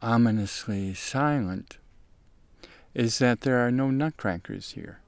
ominously 0.00 0.94
silent 0.94 1.78
is 2.92 3.20
that 3.20 3.42
there 3.42 3.64
are 3.64 3.70
no 3.70 3.90
nutcrackers 3.92 4.72
here. 4.72 4.98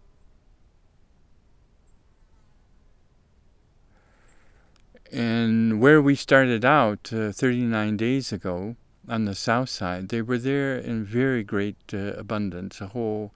And 5.10 5.80
where 5.80 6.00
we 6.00 6.14
started 6.14 6.64
out 6.64 7.12
uh, 7.12 7.32
39 7.32 7.96
days 7.96 8.32
ago, 8.32 8.76
on 9.08 9.24
the 9.24 9.34
south 9.34 9.68
side, 9.68 10.08
they 10.08 10.22
were 10.22 10.38
there 10.38 10.76
in 10.76 11.04
very 11.04 11.42
great 11.42 11.76
uh, 11.92 12.14
abundance, 12.14 12.80
a 12.80 12.88
whole 12.88 13.32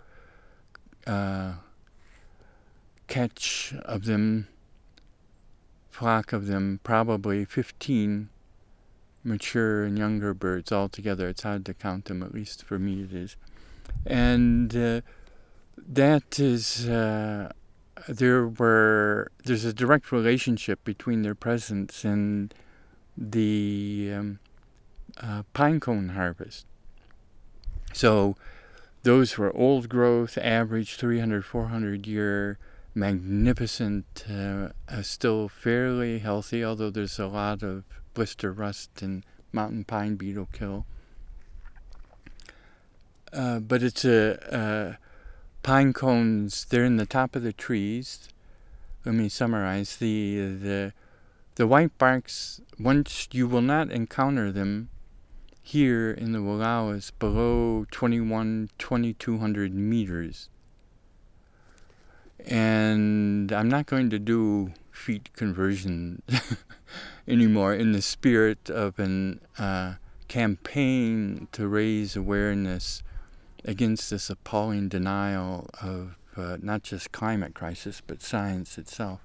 uh, 1.07 1.55
catch 3.07 3.75
of 3.83 4.05
them, 4.05 4.49
flock 5.91 6.33
of 6.33 6.47
them, 6.47 6.81
probably 6.83 7.45
15 7.45 8.29
mature 9.25 9.85
and 9.85 9.99
younger 9.99 10.33
birds 10.35 10.73
altogether. 10.73 11.29
It's 11.29 11.43
hard 11.43 11.67
to 11.67 11.75
count 11.75 12.07
them, 12.07 12.23
at 12.23 12.33
least 12.33 12.65
for 12.65 12.79
me 12.79 13.03
it 13.03 13.13
is. 13.13 13.37
And 14.07 14.75
uh, 14.77 15.01
that 15.77 16.39
is, 16.39 16.89
uh, 16.89 17.53
there 18.09 18.47
were, 18.47 19.31
there's 19.45 19.65
a 19.65 19.73
direct 19.73 20.13
relationship 20.13 20.83
between 20.85 21.23
their 21.23 21.35
presence 21.35 22.05
and 22.05 22.55
the 23.17 24.13
um, 24.15 24.39
uh, 25.21 25.43
pine 25.53 25.81
cone 25.81 26.11
harvest. 26.11 26.67
So 27.93 28.37
those 29.03 29.39
were 29.39 29.55
old 29.57 29.89
growth, 29.89 30.39
average 30.39 30.97
300, 30.97 31.45
400 31.45 32.07
year, 32.07 32.59
magnificent, 32.95 34.25
uh, 34.31 34.69
uh, 34.89 35.03
still 35.03 35.49
fairly 35.49 36.19
healthy, 36.19 36.65
although 36.65 36.91
there's 36.91 37.19
a 37.19 37.27
lot 37.27 37.63
of 37.63 37.85
blister 38.15 38.53
rust 38.53 39.03
and 39.03 39.25
mountain 39.53 39.85
pine 39.85 40.17
beetle 40.17 40.49
kill. 40.53 40.85
Uh, 43.33 43.61
but 43.61 43.83
it's 43.83 44.05
a 44.05 44.99
pine 45.63 45.93
cones. 45.93 46.65
They're 46.65 46.85
in 46.85 46.97
the 46.97 47.07
top 47.07 47.37
of 47.37 47.43
the 47.43 47.53
trees. 47.53 48.29
Let 49.05 49.15
me 49.15 49.29
summarize 49.29 49.97
the 49.97 50.39
the 50.39 50.93
the 51.57 51.67
white 51.67 51.97
barks. 51.99 52.61
Once 52.79 53.29
you 53.33 53.47
will 53.47 53.63
not 53.63 53.91
encounter 53.91 54.51
them 54.51 54.89
here 55.69 56.11
in 56.11 56.33
the 56.33 56.39
Wallowas 56.39 57.13
below 57.19 57.85
21, 57.91 58.71
2200 58.79 59.75
meters. 59.75 60.49
And 62.47 63.53
I'm 63.53 63.69
not 63.69 63.85
going 63.85 64.09
to 64.09 64.19
do 64.19 64.73
feet 64.91 65.31
conversion 65.35 66.23
anymore 67.29 67.75
in 67.75 67.93
the 67.93 68.01
spirit 68.01 68.71
of 68.71 68.99
an 68.99 69.41
uh, 69.59 69.97
campaign 70.27 71.49
to 71.53 71.69
raise 71.69 72.17
awareness 72.17 73.03
against 73.63 74.09
this 74.09 74.31
appalling 74.31 74.89
denial 74.89 75.69
of 75.83 76.17
uh, 76.35 76.57
not 76.63 76.83
just 76.83 77.13
climate 77.13 77.53
crisis 77.53 78.01
but 78.07 78.23
science 78.23 78.79
itself. 78.79 79.21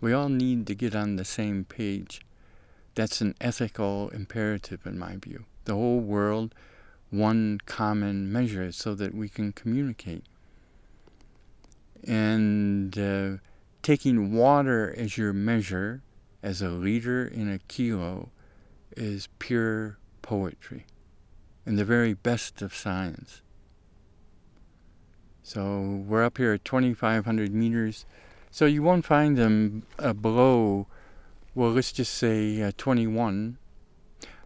We 0.00 0.12
all 0.12 0.28
need 0.28 0.66
to 0.66 0.74
get 0.74 0.96
on 0.96 1.14
the 1.14 1.24
same 1.24 1.64
page. 1.64 2.20
That's 2.96 3.20
an 3.20 3.36
ethical 3.40 4.08
imperative 4.08 4.84
in 4.84 4.98
my 4.98 5.18
view 5.18 5.44
the 5.64 5.74
whole 5.74 6.00
world 6.00 6.54
one 7.10 7.58
common 7.66 8.32
measure 8.32 8.72
so 8.72 8.94
that 8.94 9.14
we 9.14 9.28
can 9.28 9.52
communicate. 9.52 10.24
And 12.04 12.98
uh, 12.98 13.36
taking 13.82 14.32
water 14.32 14.94
as 14.96 15.18
your 15.18 15.32
measure, 15.32 16.02
as 16.42 16.62
a 16.62 16.70
liter 16.70 17.24
in 17.24 17.52
a 17.52 17.58
kilo, 17.58 18.30
is 18.96 19.28
pure 19.38 19.98
poetry 20.22 20.86
and 21.66 21.78
the 21.78 21.84
very 21.84 22.14
best 22.14 22.62
of 22.62 22.74
science. 22.74 23.42
So 25.42 26.02
we're 26.06 26.24
up 26.24 26.38
here 26.38 26.54
at 26.54 26.64
2,500 26.64 27.54
meters. 27.54 28.06
So 28.50 28.64
you 28.64 28.82
won't 28.82 29.04
find 29.04 29.36
them 29.36 29.84
uh, 29.98 30.12
below, 30.12 30.86
well, 31.54 31.70
let's 31.70 31.92
just 31.92 32.14
say 32.14 32.62
uh, 32.62 32.72
21 32.76 33.58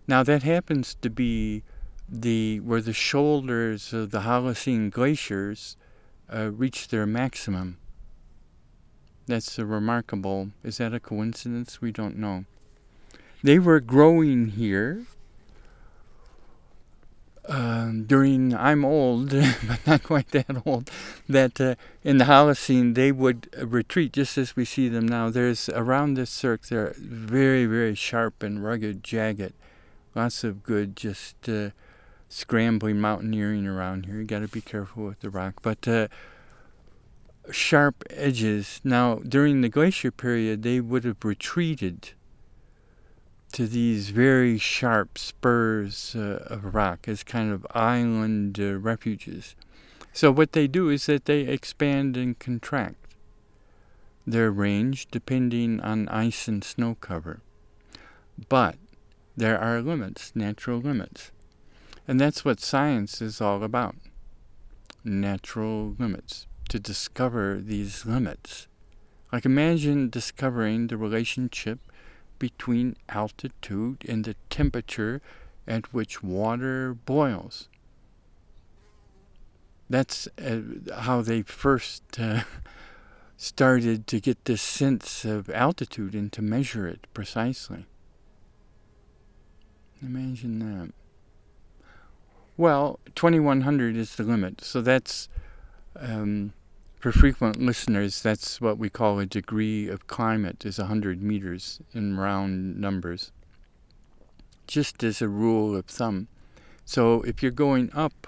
now 0.06 0.22
that 0.22 0.42
happens 0.42 0.94
to 1.02 1.10
be 1.10 1.62
the 2.08 2.60
where 2.60 2.80
the 2.80 2.92
shoulders 2.92 3.92
of 3.92 4.10
the 4.10 4.20
Holocene 4.20 4.90
glaciers 4.90 5.76
uh, 6.32 6.50
reach 6.52 6.88
their 6.88 7.06
maximum. 7.06 7.78
That's 9.26 9.58
a 9.58 9.66
remarkable. 9.66 10.50
Is 10.62 10.78
that 10.78 10.94
a 10.94 11.00
coincidence? 11.00 11.80
We 11.80 11.90
don't 11.90 12.16
know. 12.16 12.44
They 13.42 13.58
were 13.58 13.80
growing 13.80 14.48
here 14.48 15.06
um, 17.48 18.04
during. 18.04 18.54
I'm 18.54 18.84
old, 18.84 19.30
but 19.68 19.84
not 19.86 20.02
quite 20.04 20.30
that 20.30 20.62
old. 20.64 20.90
That 21.28 21.60
uh, 21.60 21.74
in 22.04 22.18
the 22.18 22.26
Holocene 22.26 22.94
they 22.94 23.10
would 23.10 23.48
retreat 23.60 24.12
just 24.12 24.38
as 24.38 24.54
we 24.54 24.64
see 24.64 24.88
them 24.88 25.08
now. 25.08 25.30
There's 25.30 25.68
around 25.70 26.14
this 26.14 26.30
cirque. 26.30 26.66
They're 26.66 26.94
very, 26.96 27.66
very 27.66 27.96
sharp 27.96 28.44
and 28.44 28.62
rugged, 28.62 29.02
jagged 29.02 29.54
lots 30.16 30.42
of 30.42 30.62
good 30.62 30.96
just 30.96 31.48
uh, 31.48 31.70
scrambling 32.28 33.00
mountaineering 33.00 33.66
around 33.66 34.06
here. 34.06 34.16
You 34.16 34.24
got 34.24 34.40
to 34.40 34.48
be 34.48 34.62
careful 34.62 35.04
with 35.04 35.20
the 35.20 35.30
rock, 35.30 35.60
but 35.62 35.86
uh, 35.86 36.08
sharp 37.50 38.02
edges. 38.10 38.80
Now, 38.82 39.16
during 39.16 39.60
the 39.60 39.68
glacier 39.68 40.10
period, 40.10 40.62
they 40.62 40.80
would 40.80 41.04
have 41.04 41.24
retreated 41.24 42.10
to 43.52 43.66
these 43.66 44.10
very 44.10 44.58
sharp 44.58 45.18
spurs 45.18 46.16
uh, 46.16 46.46
of 46.46 46.74
rock 46.74 47.06
as 47.06 47.22
kind 47.22 47.52
of 47.52 47.66
island 47.70 48.58
uh, 48.58 48.74
refuges. 48.74 49.54
So 50.12 50.32
what 50.32 50.52
they 50.52 50.66
do 50.66 50.88
is 50.88 51.06
that 51.06 51.26
they 51.26 51.40
expand 51.40 52.16
and 52.16 52.38
contract 52.38 53.14
their 54.26 54.50
range 54.50 55.06
depending 55.10 55.80
on 55.80 56.08
ice 56.08 56.48
and 56.48 56.64
snow 56.64 56.96
cover. 57.00 57.40
But 58.48 58.76
there 59.36 59.58
are 59.58 59.82
limits, 59.82 60.32
natural 60.34 60.78
limits. 60.78 61.30
And 62.08 62.20
that's 62.20 62.44
what 62.44 62.60
science 62.60 63.20
is 63.20 63.40
all 63.40 63.62
about 63.62 63.96
natural 65.06 65.94
limits, 65.98 66.46
to 66.68 66.78
discover 66.78 67.60
these 67.62 68.04
limits. 68.04 68.66
Like 69.32 69.44
imagine 69.44 70.10
discovering 70.10 70.88
the 70.88 70.96
relationship 70.96 71.78
between 72.38 72.96
altitude 73.08 74.04
and 74.08 74.24
the 74.24 74.34
temperature 74.50 75.22
at 75.66 75.92
which 75.92 76.22
water 76.22 76.94
boils. 76.94 77.68
That's 79.88 80.28
uh, 80.42 80.60
how 81.00 81.22
they 81.22 81.42
first 81.42 82.02
uh, 82.18 82.42
started 83.36 84.06
to 84.08 84.20
get 84.20 84.44
this 84.44 84.62
sense 84.62 85.24
of 85.24 85.48
altitude 85.50 86.14
and 86.14 86.32
to 86.32 86.42
measure 86.42 86.86
it 86.88 87.06
precisely. 87.14 87.86
Imagine 90.02 90.58
that. 90.58 90.92
Well, 92.56 93.00
2100 93.14 93.96
is 93.96 94.16
the 94.16 94.22
limit, 94.22 94.62
so 94.62 94.80
that's 94.80 95.28
um, 95.98 96.52
for 96.98 97.12
frequent 97.12 97.60
listeners, 97.60 98.22
that's 98.22 98.60
what 98.60 98.78
we 98.78 98.88
call 98.88 99.18
a 99.18 99.26
degree 99.26 99.88
of 99.88 100.06
climate, 100.06 100.64
is 100.64 100.78
100 100.78 101.22
meters 101.22 101.80
in 101.92 102.16
round 102.16 102.80
numbers. 102.80 103.30
Just 104.66 105.04
as 105.04 105.22
a 105.22 105.28
rule 105.28 105.76
of 105.76 105.86
thumb. 105.86 106.28
So 106.84 107.22
if 107.22 107.42
you're 107.42 107.52
going 107.52 107.90
up, 107.94 108.26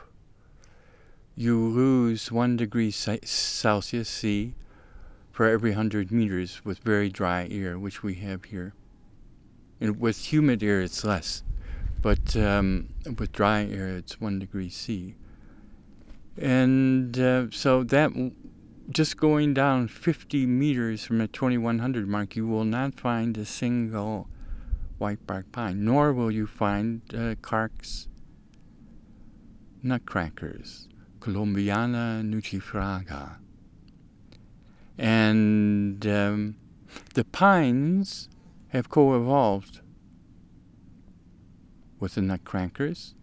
you 1.34 1.58
lose 1.58 2.30
1 2.30 2.56
degree 2.56 2.90
Celsius 2.90 4.08
C 4.08 4.54
for 5.32 5.48
every 5.48 5.70
100 5.70 6.12
meters 6.12 6.64
with 6.64 6.78
very 6.80 7.08
dry 7.08 7.48
air, 7.50 7.78
which 7.78 8.02
we 8.02 8.14
have 8.16 8.44
here. 8.44 8.74
And 9.80 9.98
with 9.98 10.32
humid 10.32 10.62
air, 10.62 10.80
it's 10.80 11.04
less. 11.04 11.42
But 12.00 12.36
um, 12.36 12.90
with 13.18 13.32
dry 13.32 13.64
air, 13.64 13.88
it's 13.88 14.20
1 14.20 14.38
degree 14.38 14.70
C. 14.70 15.14
And 16.36 17.18
uh, 17.18 17.46
so 17.50 17.82
that 17.84 18.12
just 18.90 19.16
going 19.16 19.54
down 19.54 19.88
50 19.88 20.46
meters 20.46 21.04
from 21.04 21.18
the 21.18 21.28
2100 21.28 22.08
mark, 22.08 22.36
you 22.36 22.46
will 22.46 22.64
not 22.64 22.94
find 22.94 23.36
a 23.36 23.44
single 23.44 24.28
white 24.98 25.26
bark 25.26 25.50
pine, 25.52 25.84
nor 25.84 26.12
will 26.12 26.30
you 26.30 26.46
find 26.46 27.02
uh, 27.14 27.34
Clark's 27.42 28.08
nutcrackers, 29.82 30.88
Columbiana 31.20 32.22
nucifraga. 32.22 33.36
And 34.96 36.04
um, 36.06 36.56
the 37.14 37.24
pines 37.24 38.28
have 38.68 38.88
co 38.88 39.16
evolved 39.16 39.80
with 42.00 42.14
the 42.14 42.22
nutcrackers, 42.22 43.14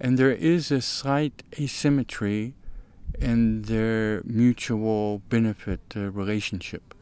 and 0.00 0.18
there 0.18 0.32
is 0.32 0.70
a 0.70 0.80
slight 0.80 1.42
asymmetry 1.58 2.54
in 3.18 3.62
their 3.62 4.22
mutual 4.24 5.22
benefit 5.28 5.80
uh, 5.96 6.10
relationship. 6.10 6.94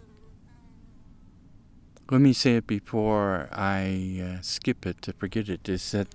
Let 2.10 2.20
me 2.20 2.32
say 2.32 2.56
it 2.56 2.66
before 2.66 3.48
I 3.52 4.20
uh, 4.22 4.42
skip 4.42 4.84
it 4.84 5.00
to 5.02 5.12
forget 5.14 5.48
it 5.48 5.68
is 5.68 5.92
that 5.92 6.08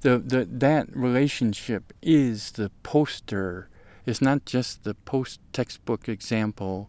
the, 0.00 0.18
the, 0.18 0.48
that 0.50 0.94
relationship 0.96 1.92
is 2.00 2.52
the 2.52 2.70
poster, 2.82 3.68
it's 4.06 4.22
not 4.22 4.46
just 4.46 4.84
the 4.84 4.94
post 4.94 5.40
textbook 5.52 6.08
example 6.08 6.88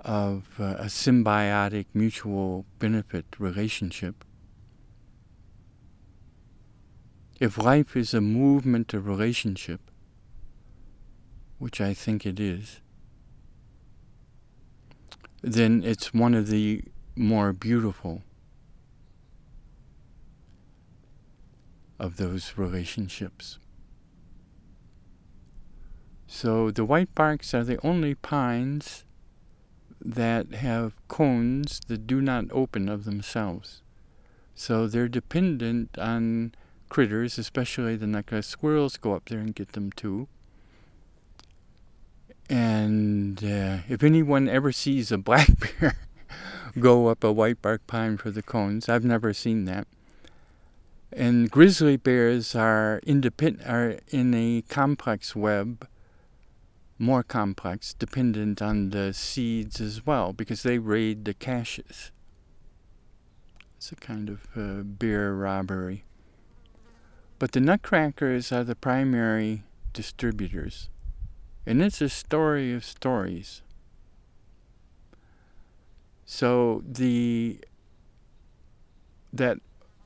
of 0.00 0.48
uh, 0.58 0.76
a 0.78 0.86
symbiotic 0.86 1.86
mutual 1.94 2.64
benefit 2.78 3.24
relationship. 3.38 4.24
If 7.40 7.58
life 7.58 7.96
is 7.96 8.14
a 8.14 8.20
movement 8.20 8.94
of 8.94 9.06
relationship, 9.06 9.80
which 11.58 11.80
I 11.80 11.92
think 11.94 12.24
it 12.24 12.38
is, 12.38 12.80
then 15.42 15.82
it's 15.84 16.14
one 16.14 16.34
of 16.34 16.48
the 16.48 16.82
more 17.16 17.52
beautiful 17.52 18.22
of 21.98 22.16
those 22.16 22.54
relationships. 22.56 23.58
So 26.26 26.70
the 26.70 26.84
white 26.84 27.14
barks 27.14 27.54
are 27.54 27.64
the 27.64 27.84
only 27.86 28.14
pines 28.14 29.04
that 30.00 30.52
have 30.54 30.94
cones 31.08 31.80
that 31.86 32.06
do 32.06 32.20
not 32.20 32.46
open 32.50 32.88
of 32.88 33.04
themselves. 33.04 33.82
So 34.54 34.86
they're 34.86 35.08
dependent 35.08 35.96
on 35.98 36.54
critters, 36.88 37.38
especially 37.38 37.96
the 37.96 38.06
necklace 38.06 38.46
squirrels 38.46 38.96
go 38.96 39.14
up 39.14 39.28
there 39.28 39.40
and 39.40 39.54
get 39.54 39.72
them 39.72 39.90
too. 39.92 40.28
And 42.48 43.42
uh, 43.42 43.78
if 43.88 44.02
anyone 44.02 44.48
ever 44.48 44.72
sees 44.72 45.10
a 45.10 45.18
black 45.30 45.48
bear 45.60 45.96
go 46.78 47.06
up 47.06 47.24
a 47.24 47.32
white 47.32 47.62
bark 47.62 47.86
pine 47.86 48.16
for 48.16 48.30
the 48.30 48.42
cones, 48.42 48.88
I've 48.88 49.04
never 49.04 49.32
seen 49.32 49.64
that. 49.64 49.86
And 51.12 51.50
grizzly 51.50 51.96
bears 51.96 52.56
are 52.56 53.00
independent, 53.06 53.68
are 53.68 53.98
in 54.10 54.34
a 54.34 54.64
complex 54.68 55.36
web, 55.36 55.86
more 56.98 57.22
complex, 57.22 57.94
dependent 57.94 58.60
on 58.60 58.90
the 58.90 59.12
seeds 59.12 59.80
as 59.80 60.04
well, 60.04 60.32
because 60.32 60.64
they 60.64 60.78
raid 60.78 61.24
the 61.24 61.34
caches. 61.34 62.10
It's 63.76 63.92
a 63.92 63.96
kind 63.96 64.28
of 64.28 64.48
uh, 64.56 64.82
bear 64.82 65.34
robbery. 65.34 66.04
But 67.38 67.52
the 67.52 67.60
nutcrackers 67.60 68.52
are 68.52 68.64
the 68.64 68.76
primary 68.76 69.64
distributors. 69.92 70.88
And 71.66 71.82
it's 71.82 72.00
a 72.00 72.08
story 72.08 72.72
of 72.72 72.84
stories. 72.84 73.62
So 76.26 76.82
the 76.86 77.58
that 79.32 79.58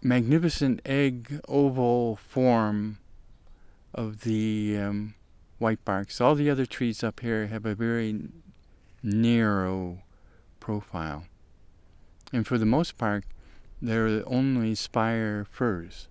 magnificent 0.03 0.81
egg 0.87 1.41
oval 1.49 2.17
form 2.17 2.99
of 3.93 4.23
the 4.23 4.79
um, 4.79 5.15
white 5.59 5.85
barks. 5.85 6.21
All 6.21 6.35
the 6.35 6.49
other 6.49 6.65
trees 6.65 7.05
up 7.05 7.21
here 7.21 7.49
have 7.49 7.67
a 7.67 7.75
very 7.75 8.29
narrow 9.03 9.99
profile. 10.61 11.25
And 12.33 12.47
for 12.47 12.57
the 12.57 12.67
most 12.67 12.97
part, 12.97 13.25
they're 13.83 14.23
only 14.27 14.75
spire 14.75 15.47
firs 15.51 16.09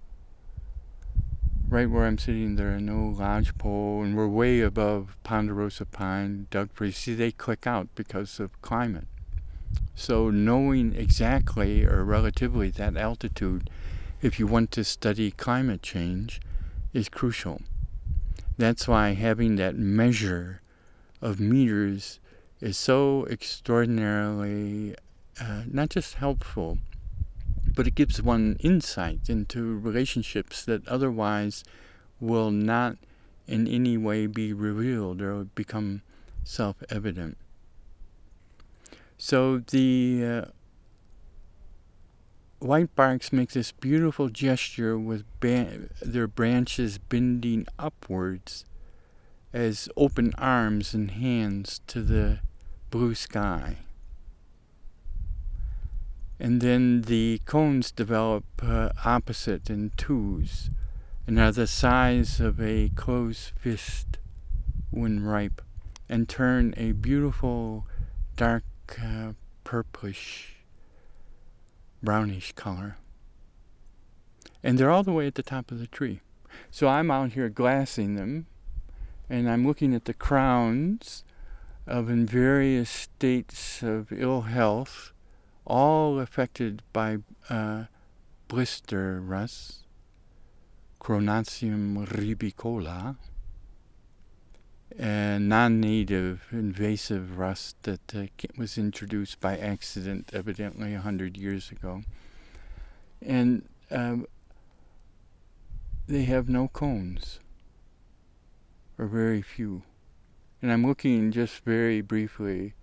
right 1.69 1.89
where 1.89 2.05
I'm 2.05 2.17
sitting, 2.17 2.55
there 2.55 2.73
are 2.75 2.79
no 2.79 3.09
lodgepole, 3.09 4.03
and 4.03 4.15
we're 4.15 4.27
way 4.27 4.61
above 4.61 5.17
ponderosa 5.23 5.85
pine, 5.85 6.47
Douglas. 6.49 6.97
See, 6.97 7.13
they 7.13 7.31
click 7.31 7.67
out 7.67 7.89
because 7.95 8.39
of 8.39 8.61
climate. 8.61 9.07
So 9.93 10.29
knowing 10.29 10.95
exactly 10.95 11.83
or 11.83 12.03
relatively 12.03 12.69
that 12.71 12.95
altitude, 12.95 13.69
if 14.21 14.39
you 14.39 14.47
want 14.47 14.71
to 14.71 14.83
study 14.83 15.31
climate 15.31 15.81
change, 15.81 16.39
is 16.93 17.09
crucial. 17.09 17.61
That's 18.57 18.87
why 18.87 19.13
having 19.13 19.57
that 19.57 19.75
measure 19.75 20.61
of 21.21 21.39
meters 21.39 22.19
is 22.61 22.77
so 22.77 23.27
extraordinarily 23.29 24.95
uh, 25.39 25.63
not 25.69 25.89
just 25.89 26.15
helpful, 26.15 26.79
but 27.77 27.85
it 27.85 27.93
gives 27.93 28.19
one 28.19 28.57
insight 28.59 29.29
into 29.29 29.77
relationships 29.77 30.65
that 30.65 30.85
otherwise 30.87 31.63
will 32.19 32.49
not 32.49 32.97
in 33.45 33.67
any 33.67 33.95
way 33.95 34.25
be 34.25 34.51
revealed 34.51 35.21
or 35.21 35.43
become 35.43 36.01
self 36.43 36.81
evident. 36.89 37.37
So 39.15 39.59
the 39.59 40.25
uh, 40.25 40.45
white 42.57 42.95
barks 42.95 43.31
make 43.31 43.51
this 43.51 43.71
beautiful 43.71 44.29
gesture 44.29 44.97
with 44.97 45.23
their 45.39 46.27
branches 46.27 46.97
bending 46.97 47.67
upwards 47.77 48.65
as 49.53 49.87
open 49.95 50.33
arms 50.39 50.95
and 50.95 51.11
hands 51.11 51.81
to 51.85 52.01
the 52.01 52.39
blue 52.89 53.13
sky 53.13 53.77
and 56.39 56.61
then 56.61 57.01
the 57.01 57.41
cones 57.45 57.91
develop 57.91 58.45
uh, 58.61 58.89
opposite 59.03 59.69
in 59.69 59.91
twos 59.97 60.69
and 61.25 61.39
are 61.39 61.51
the 61.51 61.67
size 61.67 62.39
of 62.39 62.61
a 62.61 62.89
closed 62.95 63.51
fist 63.59 64.17
when 64.91 65.23
ripe 65.23 65.61
and 66.07 66.29
turn 66.29 66.73
a 66.77 66.91
beautiful 66.93 67.85
dark 68.35 68.63
uh, 69.03 69.33
purplish 69.63 70.57
brownish 72.01 72.53
color 72.53 72.97
And 74.63 74.77
they're 74.77 74.91
all 74.91 75.03
the 75.03 75.11
way 75.11 75.27
at 75.27 75.35
the 75.35 75.43
top 75.43 75.71
of 75.71 75.79
the 75.79 75.87
tree. 75.87 76.21
So 76.71 76.87
I'm 76.87 77.11
out 77.11 77.33
here 77.33 77.49
glassing 77.49 78.15
them, 78.15 78.47
and 79.29 79.49
I'm 79.49 79.65
looking 79.65 79.93
at 79.93 80.05
the 80.05 80.13
crowns 80.13 81.23
of 81.85 82.09
in 82.09 82.25
various 82.25 82.89
states 82.89 83.83
of 83.83 84.11
ill 84.11 84.41
health, 84.41 85.13
all 85.67 86.19
affected 86.19 86.81
by 86.93 87.17
uh, 87.49 87.83
blister 88.47 89.19
rust, 89.19 89.83
Cronartium 91.01 92.07
ribicola, 92.07 93.17
a 94.97 95.37
non-native 95.39 96.47
invasive 96.51 97.37
rust 97.37 97.75
that 97.83 98.15
uh, 98.15 98.23
was 98.57 98.77
introduced 98.77 99.39
by 99.39 99.57
accident, 99.57 100.31
evidently 100.33 100.93
a 100.93 101.01
hundred 101.01 101.37
years 101.37 101.69
ago, 101.69 102.01
and 103.21 103.67
um, 103.91 104.25
they 106.07 106.23
have 106.23 106.47
no 106.47 106.69
cones, 106.69 107.39
or 108.97 109.05
very 109.05 109.41
few. 109.41 109.83
And 110.61 110.71
I'm 110.71 110.87
looking 110.87 111.31
just 111.31 111.63
very 111.63 112.01
briefly 112.01 112.73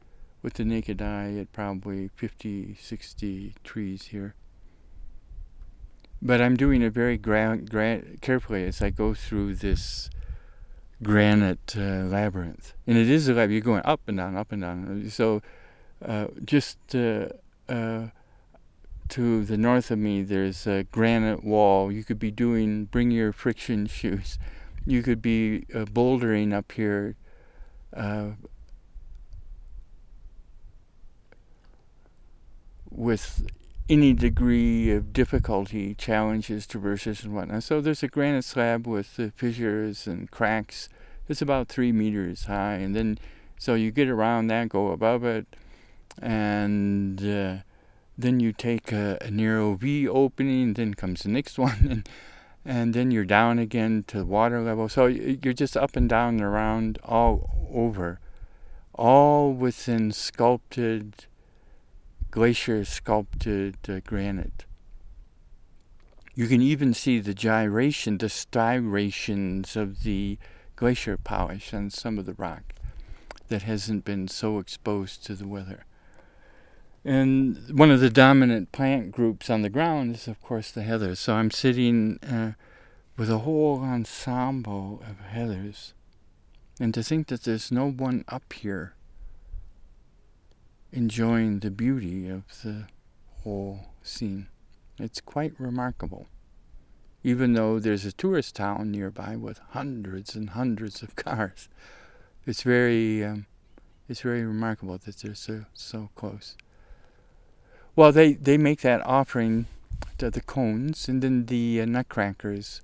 with 0.45 0.55
the 0.55 0.65
naked 0.65 1.01
eye 1.01 1.35
at 1.41 1.51
probably 1.53 2.11
50, 2.17 2.77
60 2.79 3.55
trees 3.65 4.03
here. 4.09 4.35
But 6.21 6.43
I'm 6.43 6.55
doing 6.55 6.83
it 6.83 6.93
very 6.93 7.17
gra- 7.17 7.57
gra- 7.57 8.03
carefully 8.21 8.65
as 8.65 8.83
I 8.83 8.91
go 8.91 9.15
through 9.15 9.55
this 9.55 10.11
granite 11.03 11.75
uh, 11.77 12.05
labyrinth. 12.05 12.75
And 12.87 12.99
it 12.99 13.09
is 13.09 13.27
a 13.27 13.33
labyrinth. 13.33 13.53
You're 13.53 13.61
going 13.63 13.87
up 13.87 14.03
and 14.07 14.19
down, 14.19 14.37
up 14.37 14.53
and 14.53 14.61
down. 14.61 15.09
So 15.09 15.41
uh, 16.05 16.27
just 16.45 16.79
uh, 16.95 17.29
uh 17.69 18.09
to 19.09 19.45
the 19.45 19.57
north 19.57 19.91
of 19.91 19.99
me, 19.99 20.23
there's 20.23 20.67
a 20.67 20.85
granite 20.85 21.43
wall. 21.43 21.91
You 21.91 22.05
could 22.05 22.19
be 22.19 22.31
doing, 22.31 22.85
bring 22.85 23.11
your 23.11 23.33
friction 23.33 23.87
shoes. 23.99 24.39
You 24.85 25.03
could 25.03 25.23
be 25.23 25.65
uh, 25.75 25.87
bouldering 25.87 26.53
up 26.53 26.73
here. 26.73 27.17
With 32.95 33.47
any 33.89 34.13
degree 34.15 34.91
of 34.93 35.13
difficulty, 35.13 35.95
challenges, 35.95 36.67
traverses, 36.67 37.25
and 37.25 37.35
whatnot. 37.35 37.63
So 37.63 37.81
there's 37.81 38.03
a 38.03 38.09
granite 38.09 38.45
slab 38.45 38.87
with 38.87 39.33
fissures 39.37 40.07
and 40.07 40.31
cracks. 40.31 40.89
It's 41.29 41.43
about 41.43 41.69
three 41.69 41.93
meters 41.93 42.45
high, 42.45 42.75
and 42.75 42.95
then 42.95 43.19
so 43.59 43.75
you 43.75 43.91
get 43.91 44.09
around 44.09 44.49
that, 44.49 44.69
go 44.69 44.89
above 44.89 45.25
it, 45.25 45.47
and 46.21 47.21
uh, 47.25 47.57
then 48.17 48.41
you 48.41 48.53
take 48.53 48.93
a, 48.93 49.19
a, 49.21 49.31
narrow 49.31 49.75
V 49.75 50.09
opening. 50.09 50.75
Then 50.75 50.95
comes 50.95 51.23
the 51.23 51.31
next 51.31 51.59
one, 51.59 51.87
and 51.91 52.09
and 52.65 52.95
then 52.95 53.11
you're 53.11 53.25
down 53.25 53.59
again 53.59 54.05
to 54.09 54.25
water 54.25 54.61
level. 54.63 54.89
So 54.89 55.07
you're 55.07 55.53
just 55.53 55.77
up 55.77 55.97
and 55.97 56.09
down 56.09 56.35
and 56.35 56.43
around 56.43 56.99
all 57.05 57.69
over, 57.73 58.19
all 58.95 59.53
within 59.53 60.13
sculpted 60.13 61.27
glacier 62.35 62.85
sculpted 62.85 63.77
uh, 63.89 64.01
granite. 64.05 64.65
You 66.35 66.49
can 66.49 66.61
even 66.61 66.93
see 66.93 67.21
the 67.21 67.33
gyration, 67.33 68.19
the 68.19 68.29
striations 68.29 69.77
of 69.77 70.03
the 70.03 70.39
glacier 70.75 71.17
polish 71.17 71.73
on 71.73 71.91
some 71.91 72.19
of 72.19 72.27
the 72.27 72.35
rock 72.35 72.75
that 73.47 73.63
hasn't 73.63 74.05
been 74.05 74.27
so 74.27 74.59
exposed 74.59 75.25
to 75.27 75.37
the 75.37 75.47
weather. 75.47 75.85
And 77.05 77.79
one 77.79 77.93
of 77.93 78.01
the 78.01 78.11
dominant 78.11 78.73
plant 78.73 79.13
groups 79.13 79.49
on 79.49 79.63
the 79.63 79.71
ground 79.71 80.17
is, 80.17 80.27
of 80.27 80.43
course, 80.43 80.73
the 80.73 80.83
heather. 80.83 81.15
So 81.15 81.35
I'm 81.35 81.53
sitting 81.53 82.19
uh, 82.19 82.55
with 83.17 83.31
a 83.31 83.39
whole 83.47 83.79
ensemble 83.79 85.05
of 85.09 85.19
heathers. 85.33 85.93
And 86.81 86.93
to 86.95 87.05
think 87.05 87.29
that 87.29 87.45
there's 87.45 87.71
no 87.71 87.89
one 87.89 88.25
up 88.27 88.53
here 88.53 88.95
enjoying 90.95 91.59
the 91.59 91.71
beauty 91.71 92.29
of 92.29 92.45
the 92.63 92.87
whole 93.43 93.81
scene. 94.03 94.47
It's 94.99 95.21
quite 95.21 95.53
remarkable. 95.59 96.29
Even 97.25 97.55
though 97.55 97.81
there's 97.81 98.05
a 98.05 98.13
tourist 98.13 98.55
town 98.55 98.93
nearby 98.93 99.35
with 99.35 99.59
hundreds 99.71 100.37
and 100.37 100.51
hundreds 100.51 101.03
of 101.03 101.17
cars, 101.17 101.69
it's 102.47 102.63
very, 102.63 103.25
um, 103.25 103.47
it's 104.09 104.21
very 104.21 104.45
remarkable 104.45 104.99
that 104.99 105.17
they're 105.17 105.35
so 105.35 105.65
so 105.73 106.11
close. 106.15 106.57
Well, 107.97 108.13
they 108.13 108.35
they 108.35 108.57
make 108.57 108.83
that 108.83 109.05
offering 109.05 109.67
to 110.19 110.31
the 110.31 110.43
cones, 110.43 111.09
and 111.09 111.23
then 111.23 111.47
the 111.47 111.81
uh, 111.81 111.87
nutcrackers. 111.87 112.83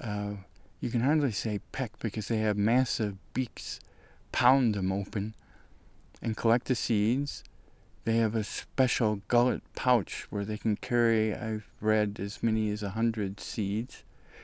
Uh, 0.00 0.34
you 0.80 0.90
can 0.90 1.00
hardly 1.00 1.32
say 1.32 1.60
peck 1.72 1.98
because 1.98 2.28
they 2.28 2.38
have 2.38 2.58
massive 2.58 3.16
beaks, 3.32 3.80
pound 4.32 4.74
them 4.74 4.92
open, 4.92 5.34
and 6.24 6.36
collect 6.36 6.66
the 6.66 6.74
seeds. 6.74 7.44
They 8.04 8.16
have 8.16 8.34
a 8.34 8.42
special 8.42 9.20
gullet 9.28 9.62
pouch 9.74 10.26
where 10.30 10.44
they 10.44 10.56
can 10.56 10.76
carry, 10.76 11.34
I've 11.34 11.68
read, 11.80 12.18
as 12.18 12.42
many 12.42 12.70
as 12.70 12.82
a 12.82 12.90
hundred 12.90 13.40
seeds. 13.40 14.02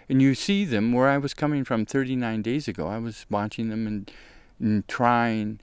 And 0.09 0.21
you 0.21 0.35
see 0.35 0.65
them 0.65 0.93
where 0.93 1.09
I 1.09 1.19
was 1.19 1.35
coming 1.35 1.65
from 1.65 1.87
39 1.87 2.43
days 2.43 2.69
ago. 2.69 2.87
I 2.87 2.99
was 2.99 3.27
watching 3.31 3.71
them 3.71 3.87
and, 3.87 4.11
and 4.59 4.87
trying. 4.89 5.61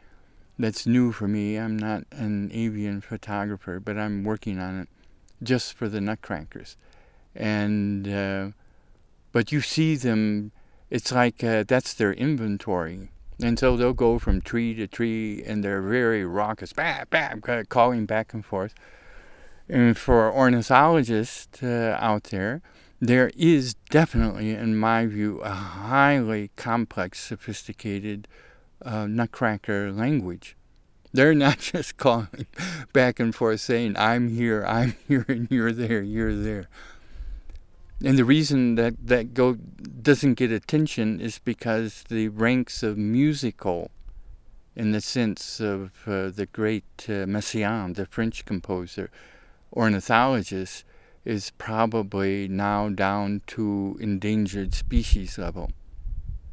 That's 0.60 0.88
new 0.88 1.12
for 1.12 1.28
me. 1.28 1.56
I'm 1.56 1.78
not 1.78 2.04
an 2.12 2.50
avian 2.52 3.02
photographer, 3.02 3.80
but 3.80 3.98
I'm 3.98 4.24
working 4.24 4.60
on 4.60 4.80
it 4.82 4.90
just 5.44 5.74
for 5.74 5.88
the 5.88 6.02
nutcrackers. 6.02 6.78
And, 7.36 8.08
uh, 8.08 8.48
but 9.32 9.52
you 9.52 9.62
see 9.62 9.96
them, 9.96 10.52
it's 10.90 11.12
like 11.12 11.44
uh, 11.44 11.64
that's 11.68 11.94
their 11.94 12.14
inventory 12.14 13.10
and 13.42 13.60
so 13.60 13.78
they'll 13.78 13.94
go 13.94 14.18
from 14.18 14.42
tree 14.42 14.74
to 14.76 14.88
tree 14.88 15.44
and 15.46 15.64
they're 15.64 15.82
very 15.82 16.26
raucous, 16.26 16.74
bam, 16.74 17.06
bam, 17.10 17.42
calling 17.70 18.06
back 18.06 18.34
and 18.34 18.46
forth. 18.46 18.74
And 19.70 19.98
for 19.98 20.32
ornithologists 20.32 21.62
uh, 21.62 21.98
out 22.00 22.26
there, 22.26 22.62
there 23.00 23.30
is 23.36 23.76
definitely, 23.90 24.52
in 24.52 24.76
my 24.76 25.06
view, 25.06 25.40
a 25.42 25.52
highly 25.52 26.50
complex, 26.56 27.20
sophisticated 27.20 28.28
uh, 28.82 29.06
nutcracker 29.06 29.92
language. 29.92 30.56
They're 31.14 31.34
not 31.36 31.60
just 31.60 31.98
calling 31.98 32.48
back 32.94 33.20
and 33.20 33.36
forth 33.36 33.62
saying, 33.62 33.96
I'm 33.98 34.30
here, 34.30 34.66
I'm 34.66 34.96
here, 35.08 35.26
and 35.28 35.48
you're 35.52 35.74
there, 35.74 36.02
you're 36.02 36.36
there. 36.36 36.68
And 38.04 38.18
the 38.18 38.26
reason 38.26 38.76
that 38.76 38.96
that 39.08 39.34
go 39.34 39.56
doesn't 39.56 40.36
get 40.36 40.52
attention 40.52 41.20
is 41.20 41.40
because 41.40 42.04
the 42.10 42.28
ranks 42.28 42.84
of 42.84 42.98
musical, 42.98 43.90
in 44.76 44.92
the 44.92 45.02
sense 45.02 45.60
of 45.60 45.92
uh, 46.06 46.30
the 46.30 46.48
great 46.52 46.86
uh, 47.08 47.26
Messiaen, 47.26 47.96
the 47.96 48.06
French 48.06 48.46
composer, 48.46 49.10
ornithologist, 49.74 50.86
is 51.26 51.52
probably 51.58 52.48
now 52.48 52.88
down 52.90 53.42
to 53.48 53.98
endangered 54.00 54.76
species 54.76 55.38
level. 55.40 55.72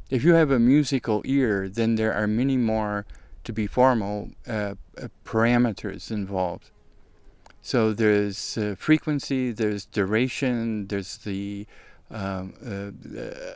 If 0.09 0.23
you 0.23 0.33
have 0.33 0.51
a 0.51 0.59
musical 0.59 1.21
ear, 1.25 1.69
then 1.69 1.95
there 1.95 2.13
are 2.13 2.27
many 2.27 2.57
more, 2.57 3.05
to 3.43 3.53
be 3.53 3.67
formal, 3.67 4.31
uh, 4.47 4.75
uh 4.97 5.07
parameters 5.23 6.09
involved. 6.09 6.71
So 7.65 7.93
there's 7.93 8.59
uh, 8.59 8.75
frequency, 8.77 9.51
there's 9.51 9.87
duration, 9.87 10.85
there's 10.85 11.17
the 11.17 11.65
um, 12.11 12.53
uh, 12.63 12.91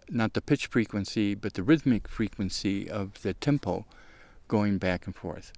not 0.09 0.33
the 0.33 0.41
pitch 0.41 0.65
frequency, 0.65 1.35
but 1.35 1.53
the 1.53 1.61
rhythmic 1.61 2.07
frequency 2.07 2.89
of 2.89 3.21
the 3.21 3.35
tempo 3.35 3.85
going 4.47 4.79
back 4.79 5.05
and 5.05 5.15
forth. 5.15 5.53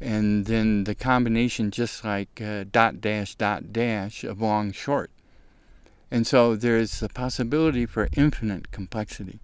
And 0.00 0.46
then 0.46 0.84
the 0.84 0.94
combination, 0.94 1.70
just 1.70 2.02
like 2.02 2.40
uh, 2.40 2.64
dot 2.64 3.02
dash 3.02 3.34
dot 3.34 3.74
dash 3.74 4.24
of 4.24 4.40
long 4.40 4.72
short. 4.72 5.10
And 6.10 6.26
so 6.26 6.56
there's 6.56 7.00
the 7.00 7.10
possibility 7.10 7.84
for 7.84 8.08
infinite 8.16 8.70
complexity. 8.70 9.40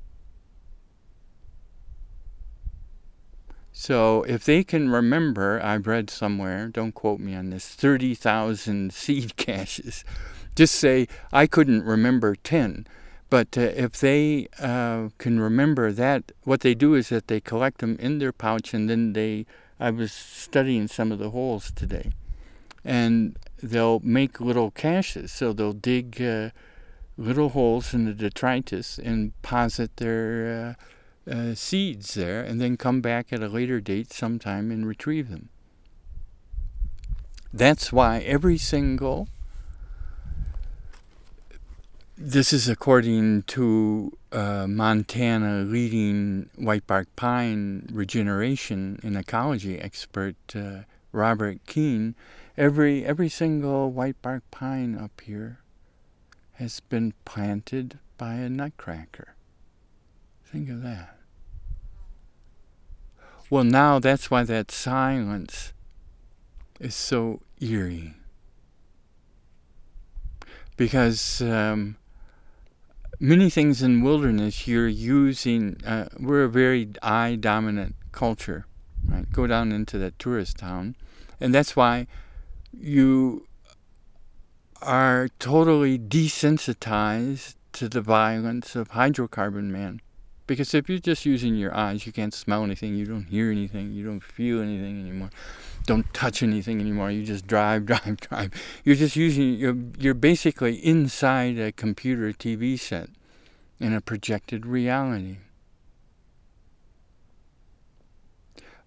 So 3.81 4.25
if 4.25 4.43
they 4.45 4.65
can 4.65 4.91
remember, 4.91 5.61
I've 5.63 5.87
read 5.87 6.11
somewhere, 6.11 6.67
don't 6.67 6.91
quote 6.91 7.21
me 7.21 7.37
on 7.37 7.51
this, 7.51 7.69
30,000 7.69 8.93
seed 9.03 9.37
caches, 9.37 10.05
just 10.57 10.75
say, 10.75 11.07
I 11.33 11.47
couldn't 11.47 11.85
remember 11.85 12.35
10. 12.35 12.89
But 13.31 13.57
uh, 13.57 13.61
if 13.61 13.93
they 13.93 14.49
uh, 14.59 15.11
can 15.19 15.39
remember 15.39 15.93
that, 15.93 16.33
what 16.43 16.63
they 16.63 16.75
do 16.75 16.95
is 16.95 17.11
that 17.11 17.29
they 17.29 17.39
collect 17.39 17.79
them 17.79 17.97
in 18.01 18.19
their 18.19 18.33
pouch 18.33 18.75
and 18.75 18.91
then 18.91 19.13
they, 19.13 19.47
I 19.79 19.91
was 19.91 20.11
studying 20.11 20.89
some 20.89 21.13
of 21.13 21.21
the 21.21 21.31
holes 21.31 21.71
today, 21.71 22.11
and 22.85 23.39
they'll 23.63 24.01
make 24.01 24.41
little 24.41 24.73
caches. 24.73 25.31
So 25.31 25.53
they'll 25.53 25.73
dig 25.73 26.21
uh, 26.21 26.51
little 27.17 27.51
holes 27.51 27.95
in 27.95 28.07
the 28.07 28.13
detritus 28.13 28.99
and 28.99 29.41
posit 29.43 29.99
their 29.99 30.77
uh, 31.31 31.55
seeds 31.55 32.15
there 32.15 32.43
and 32.43 32.61
then 32.61 32.77
come 32.77 33.01
back 33.01 33.33
at 33.33 33.43
a 33.43 33.49
later 33.49 33.81
date 33.81 34.13
sometime 34.13 34.71
and 34.71 34.87
retrieve 34.87 35.29
them. 35.29 35.49
That's 37.53 37.93
why 37.93 38.19
every 38.21 38.59
single 38.59 39.29
this 42.21 42.53
is 42.53 42.69
according 42.69 43.43
to 43.45 44.13
uh, 44.33 44.67
Montana 44.67 45.63
leading 45.63 46.51
whitebark 46.59 47.07
pine 47.15 47.89
regeneration 47.93 48.99
and 49.05 49.17
ecology 49.17 49.79
expert 49.79 50.35
uh, 50.55 50.81
Robert 51.13 51.65
Keane. 51.67 52.17
Every 52.57 53.05
every 53.05 53.29
single 53.29 53.93
whitebark 53.93 54.43
pine 54.51 54.97
up 54.97 55.21
here 55.21 55.61
has 56.55 56.81
been 56.81 57.15
planted 57.25 58.01
by 58.19 58.35
a 58.35 58.49
nutcracker. 58.49 59.37
Think 60.45 60.69
of 60.71 60.83
that. 60.83 61.18
Well, 63.51 63.65
now 63.65 63.99
that's 63.99 64.31
why 64.31 64.45
that 64.45 64.71
silence 64.71 65.73
is 66.81 66.95
so 66.95 67.41
eerie. 67.61 68.15
Because 70.77 71.41
um, 71.41 71.97
many 73.19 73.49
things 73.51 73.83
in 73.83 74.03
wilderness 74.03 74.69
you're 74.69 74.87
using, 74.87 75.81
uh, 75.85 76.09
we're 76.21 76.45
a 76.45 76.49
very 76.49 76.91
eye 77.03 77.37
dominant 77.41 77.97
culture, 78.13 78.67
right? 79.09 79.31
Go 79.33 79.47
down 79.47 79.73
into 79.73 79.99
that 79.99 80.19
tourist 80.19 80.59
town. 80.59 80.95
And 81.41 81.55
that's 81.55 81.75
why 81.75 82.07
you 82.73 83.47
are 84.83 85.29
totally 85.39 85.99
desensitized 85.99 87.55
to 87.73 87.89
the 87.89 88.01
violence 88.01 88.77
of 88.77 88.91
hydrocarbon 88.91 89.65
man. 89.71 90.01
Because 90.49 90.73
if 90.73 90.89
you're 90.89 90.99
just 90.99 91.27
using 91.27 91.57
your 91.57 91.75
eyes, 91.77 92.07
you 92.07 92.13
can't 92.13 92.33
smell 92.33 92.65
anything, 92.65 92.95
you 92.95 93.05
don't 93.05 93.27
hear 93.27 93.51
anything, 93.51 93.93
you 93.93 94.03
don't 94.03 94.23
feel 94.23 94.63
anything 94.63 94.99
anymore, 94.99 95.29
don't 95.87 96.13
touch 96.15 96.43
anything 96.43 96.81
anymore. 96.81 97.11
You 97.11 97.23
just 97.23 97.47
drive, 97.47 97.85
drive, 97.93 98.17
drive. 98.17 98.51
You're 98.83 98.97
just 98.97 99.15
using 99.15 99.55
you're 99.55 99.77
you're 99.99 100.15
basically 100.15 100.77
inside 100.77 101.59
a 101.59 101.71
computer 101.71 102.33
TV 102.33 102.81
set 102.81 103.11
in 103.79 103.93
a 103.93 104.01
projected 104.01 104.65
reality. 104.65 105.37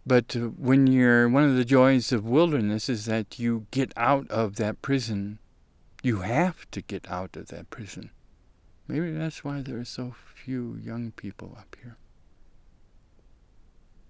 But 0.03 0.35
when 0.57 0.87
you're 0.87 1.29
one 1.29 1.43
of 1.43 1.55
the 1.55 1.63
joys 1.63 2.11
of 2.11 2.25
wilderness 2.25 2.89
is 2.89 3.05
that 3.05 3.37
you 3.37 3.67
get 3.69 3.93
out 3.95 4.29
of 4.31 4.55
that 4.55 4.81
prison. 4.81 5.37
You 6.01 6.21
have 6.21 6.69
to 6.71 6.81
get 6.81 7.07
out 7.07 7.37
of 7.37 7.49
that 7.49 7.69
prison. 7.69 8.09
Maybe 8.91 9.13
that's 9.13 9.41
why 9.41 9.61
there 9.61 9.79
are 9.79 9.85
so 9.85 10.13
few 10.35 10.77
young 10.83 11.11
people 11.11 11.55
up 11.57 11.77
here. 11.81 11.95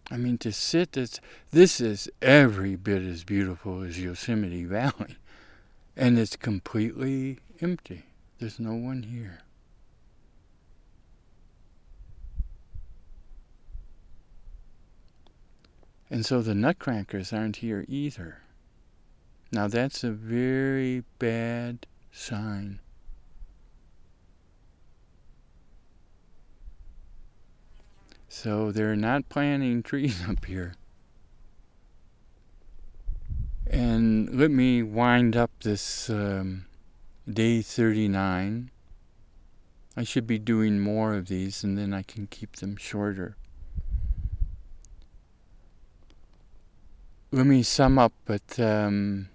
I 0.09 0.17
mean, 0.17 0.39
to 0.39 0.51
sit, 0.51 0.97
it's, 0.97 1.21
this 1.51 1.79
is 1.79 2.09
every 2.19 2.75
bit 2.75 3.03
as 3.03 3.23
beautiful 3.23 3.83
as 3.83 4.01
Yosemite 4.01 4.65
Valley. 4.65 5.17
And 5.95 6.17
it's 6.17 6.35
completely 6.35 7.37
empty. 7.61 8.05
There's 8.39 8.59
no 8.59 8.73
one 8.73 9.03
here. 9.03 9.41
And 16.09 16.25
so 16.25 16.41
the 16.41 16.55
nutcrackers 16.55 17.31
aren't 17.31 17.57
here 17.57 17.85
either. 17.87 18.39
Now 19.51 19.67
that's 19.67 20.03
a 20.03 20.09
very 20.09 21.03
bad 21.19 21.85
sign. 22.11 22.79
So 28.33 28.71
they're 28.71 28.95
not 28.95 29.27
planting 29.27 29.83
trees 29.83 30.23
up 30.29 30.45
here. 30.45 30.75
And 33.67 34.33
let 34.33 34.49
me 34.49 34.81
wind 34.81 35.35
up 35.35 35.51
this 35.61 36.09
um, 36.09 36.65
day 37.29 37.61
39. 37.61 38.71
I 39.97 40.03
should 40.03 40.25
be 40.25 40.39
doing 40.39 40.79
more 40.79 41.13
of 41.13 41.27
these 41.27 41.61
and 41.65 41.77
then 41.77 41.93
I 41.93 42.03
can 42.03 42.25
keep 42.27 42.55
them 42.55 42.77
shorter. 42.77 43.35
Let 47.33 47.45
me 47.45 47.63
sum 47.63 47.99
up 47.99 48.13
but 48.23 48.57
um, 48.57 49.27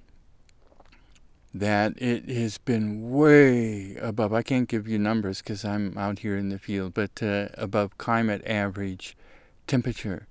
that 1.60 2.00
it 2.00 2.28
has 2.28 2.58
been 2.58 3.10
way 3.10 3.96
above, 3.96 4.32
I 4.32 4.42
can't 4.42 4.68
give 4.68 4.86
you 4.86 4.98
numbers 4.98 5.40
because 5.40 5.64
I'm 5.64 5.96
out 5.96 6.20
here 6.20 6.36
in 6.36 6.48
the 6.48 6.58
field, 6.58 6.94
but 6.94 7.22
uh, 7.22 7.48
above 7.54 7.98
climate 7.98 8.42
average 8.46 9.16
temperature. 9.66 10.26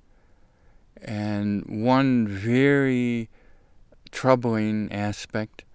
And 1.01 1.83
one 1.85 2.27
very 2.27 3.29
troubling 4.11 4.91
aspect 4.91 5.65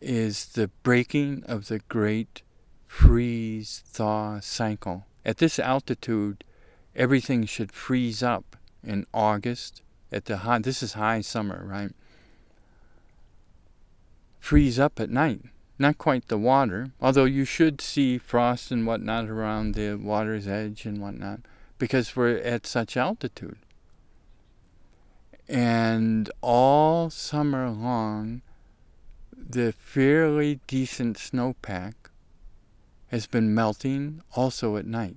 is 0.00 0.46
the 0.46 0.68
breaking 0.82 1.44
of 1.46 1.68
the 1.68 1.80
great 1.88 2.42
freeze 2.86 3.82
thaw 3.86 4.40
cycle. 4.40 5.06
At 5.24 5.38
this 5.38 5.58
altitude, 5.58 6.44
everything 6.94 7.44
should 7.46 7.72
freeze 7.72 8.22
up 8.22 8.56
in 8.82 9.06
August 9.12 9.82
at 10.12 10.26
the 10.26 10.38
high 10.38 10.58
this 10.60 10.82
is 10.82 10.94
high 10.94 11.20
summer, 11.20 11.64
right? 11.66 11.92
Freeze 14.46 14.78
up 14.78 15.00
at 15.00 15.10
night. 15.10 15.40
Not 15.76 15.98
quite 15.98 16.28
the 16.28 16.38
water, 16.38 16.92
although 17.00 17.24
you 17.24 17.44
should 17.44 17.80
see 17.80 18.16
frost 18.16 18.70
and 18.70 18.86
whatnot 18.86 19.28
around 19.28 19.74
the 19.74 19.96
water's 19.96 20.46
edge 20.46 20.86
and 20.86 21.00
whatnot, 21.00 21.40
because 21.78 22.14
we're 22.14 22.38
at 22.38 22.64
such 22.64 22.96
altitude. 22.96 23.58
And 25.48 26.30
all 26.42 27.10
summer 27.10 27.68
long, 27.70 28.42
the 29.36 29.72
fairly 29.72 30.60
decent 30.68 31.16
snowpack 31.16 31.94
has 33.08 33.26
been 33.26 33.52
melting 33.52 34.22
also 34.36 34.76
at 34.76 34.86
night. 34.86 35.16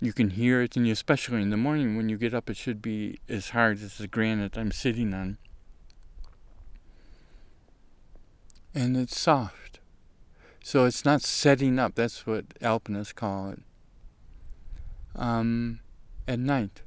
You 0.00 0.12
can 0.12 0.30
hear 0.30 0.62
it, 0.62 0.76
and 0.76 0.86
especially 0.86 1.42
in 1.42 1.50
the 1.50 1.56
morning 1.56 1.96
when 1.96 2.08
you 2.08 2.16
get 2.16 2.32
up, 2.32 2.48
it 2.48 2.56
should 2.56 2.80
be 2.80 3.18
as 3.28 3.50
hard 3.50 3.82
as 3.82 3.98
the 3.98 4.06
granite 4.06 4.56
I'm 4.56 4.70
sitting 4.70 5.12
on. 5.12 5.36
And 8.74 8.96
it's 8.96 9.18
soft. 9.18 9.80
So 10.62 10.84
it's 10.84 11.04
not 11.04 11.22
setting 11.22 11.78
up. 11.78 11.94
That's 11.94 12.26
what 12.26 12.44
alpinists 12.60 13.12
call 13.12 13.50
it. 13.50 13.62
Um, 15.16 15.80
at 16.28 16.38
night. 16.38 16.82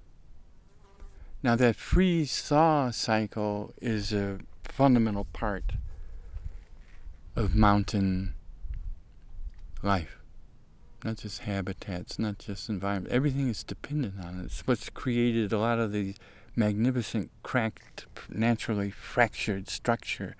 Now 1.42 1.56
that 1.58 1.76
freeze-thaw 1.76 2.92
cycle 2.92 3.74
is 3.82 4.14
a 4.14 4.40
fundamental 4.64 5.26
part 5.34 5.74
of 7.36 7.56
mountain 7.56 8.36
life. 9.82 10.18
Not 11.04 11.18
just 11.18 11.40
habitats, 11.40 12.18
not 12.18 12.40
just 12.40 12.70
environment. 12.70 13.14
Everything 13.14 13.50
is 13.50 13.64
dependent 13.64 14.16
on 14.24 14.40
it. 14.40 14.46
It's 14.46 14.66
what's 14.66 14.90
created 14.90 15.52
a 15.52 15.60
lot 15.60 15.80
of 15.80 15.92
the 15.92 16.16
magnificent, 16.56 17.30
cracked, 17.42 18.06
naturally 18.30 18.90
fractured 18.90 19.70
structure 19.70 20.38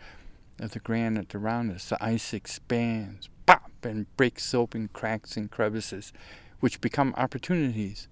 of 0.60 0.72
the 0.72 0.80
granite 0.80 1.34
around 1.34 1.72
us, 1.72 1.90
the 1.90 2.04
ice 2.04 2.34
expands, 2.34 3.30
pop, 3.46 3.72
and 3.84 4.06
breaks 4.18 4.54
open 4.54 4.90
cracks 4.94 5.36
and 5.36 5.50
crevices, 5.52 6.14
which 6.60 6.82
become 6.82 7.14
opportunities. 7.18 8.08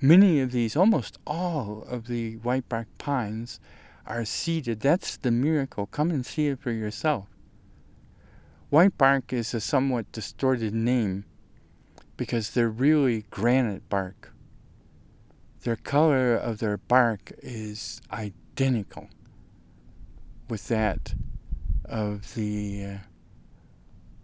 Many 0.00 0.40
of 0.40 0.52
these, 0.52 0.76
almost 0.76 1.18
all 1.26 1.84
of 1.88 2.06
the 2.06 2.36
white 2.36 2.68
bark 2.68 2.88
pines, 2.98 3.60
are 4.06 4.24
seeded. 4.24 4.80
That's 4.80 5.16
the 5.16 5.30
miracle. 5.30 5.86
Come 5.86 6.10
and 6.10 6.24
see 6.24 6.48
it 6.48 6.60
for 6.60 6.70
yourself. 6.70 7.26
White 8.68 8.98
bark 8.98 9.32
is 9.32 9.54
a 9.54 9.60
somewhat 9.60 10.10
distorted 10.12 10.74
name 10.74 11.24
because 12.16 12.50
they're 12.50 12.68
really 12.68 13.24
granite 13.30 13.88
bark. 13.88 14.32
Their 15.62 15.76
color 15.76 16.34
of 16.34 16.58
their 16.58 16.76
bark 16.76 17.32
is 17.42 18.00
identical 18.12 19.08
with 20.48 20.68
that 20.68 21.14
of 21.88 22.34
the 22.34 22.84
uh, 22.84 22.96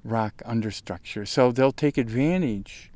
rock 0.04 0.42
understructure. 0.46 1.26
So 1.26 1.52
they'll 1.52 1.72
take 1.72 1.98
advantage 1.98 2.90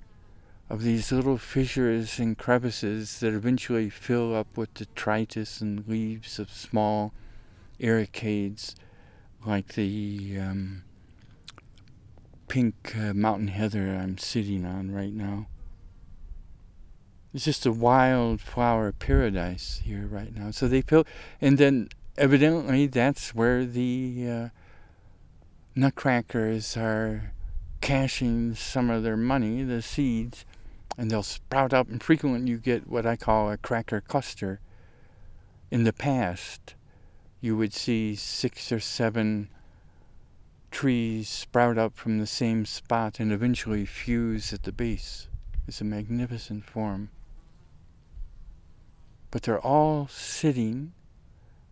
of 0.68 0.82
these 0.82 1.12
little 1.12 1.38
fissures 1.38 2.18
and 2.18 2.36
crevices 2.36 3.20
that 3.20 3.32
eventually 3.32 3.88
fill 3.88 4.34
up 4.34 4.56
with 4.56 4.74
detritus 4.74 5.60
and 5.60 5.86
leaves 5.86 6.38
of 6.38 6.50
small 6.50 7.12
ericads 7.80 8.74
like 9.44 9.74
the 9.74 10.38
um, 10.40 10.82
pink 12.48 12.94
uh, 12.96 13.14
mountain 13.14 13.48
heather 13.48 13.94
I'm 13.94 14.18
sitting 14.18 14.64
on 14.64 14.90
right 14.90 15.12
now. 15.12 15.46
It's 17.32 17.44
just 17.44 17.66
a 17.66 17.72
wildflower 17.72 18.92
paradise 18.92 19.82
here 19.84 20.06
right 20.06 20.34
now. 20.34 20.50
So 20.50 20.66
they 20.66 20.80
fill, 20.80 21.06
and 21.40 21.58
then 21.58 21.90
evidently 22.16 22.86
that's 22.86 23.34
where 23.34 23.64
the 23.64 24.26
uh, 24.28 24.48
nutcrackers 25.76 26.76
are 26.76 27.32
cashing 27.82 28.54
some 28.54 28.88
of 28.88 29.02
their 29.02 29.16
money, 29.16 29.62
the 29.62 29.82
seeds, 29.82 30.46
and 30.96 31.10
they'll 31.10 31.22
sprout 31.22 31.74
up. 31.74 31.88
And 31.88 32.02
frequently, 32.02 32.50
you 32.50 32.56
get 32.56 32.88
what 32.88 33.04
I 33.04 33.16
call 33.16 33.50
a 33.50 33.58
cracker 33.58 34.00
cluster. 34.00 34.60
In 35.70 35.84
the 35.84 35.92
past, 35.92 36.74
you 37.40 37.56
would 37.56 37.74
see 37.74 38.14
six 38.14 38.72
or 38.72 38.80
seven 38.80 39.50
trees 40.70 41.28
sprout 41.28 41.78
up 41.78 41.94
from 41.94 42.18
the 42.18 42.26
same 42.26 42.64
spot 42.64 43.20
and 43.20 43.30
eventually 43.30 43.84
fuse 43.84 44.52
at 44.52 44.62
the 44.62 44.72
base. 44.72 45.28
It's 45.68 45.80
a 45.80 45.84
magnificent 45.84 46.64
form. 46.64 47.10
But 49.30 49.42
they're 49.42 49.60
all 49.60 50.08
sitting 50.08 50.92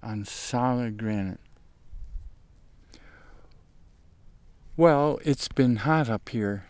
on 0.02 0.24
solid 0.24 0.98
granite. 0.98 1.40
Well, 4.76 5.20
it's 5.24 5.46
been 5.46 5.76
hot 5.76 6.08
up 6.08 6.28
here. 6.30 6.64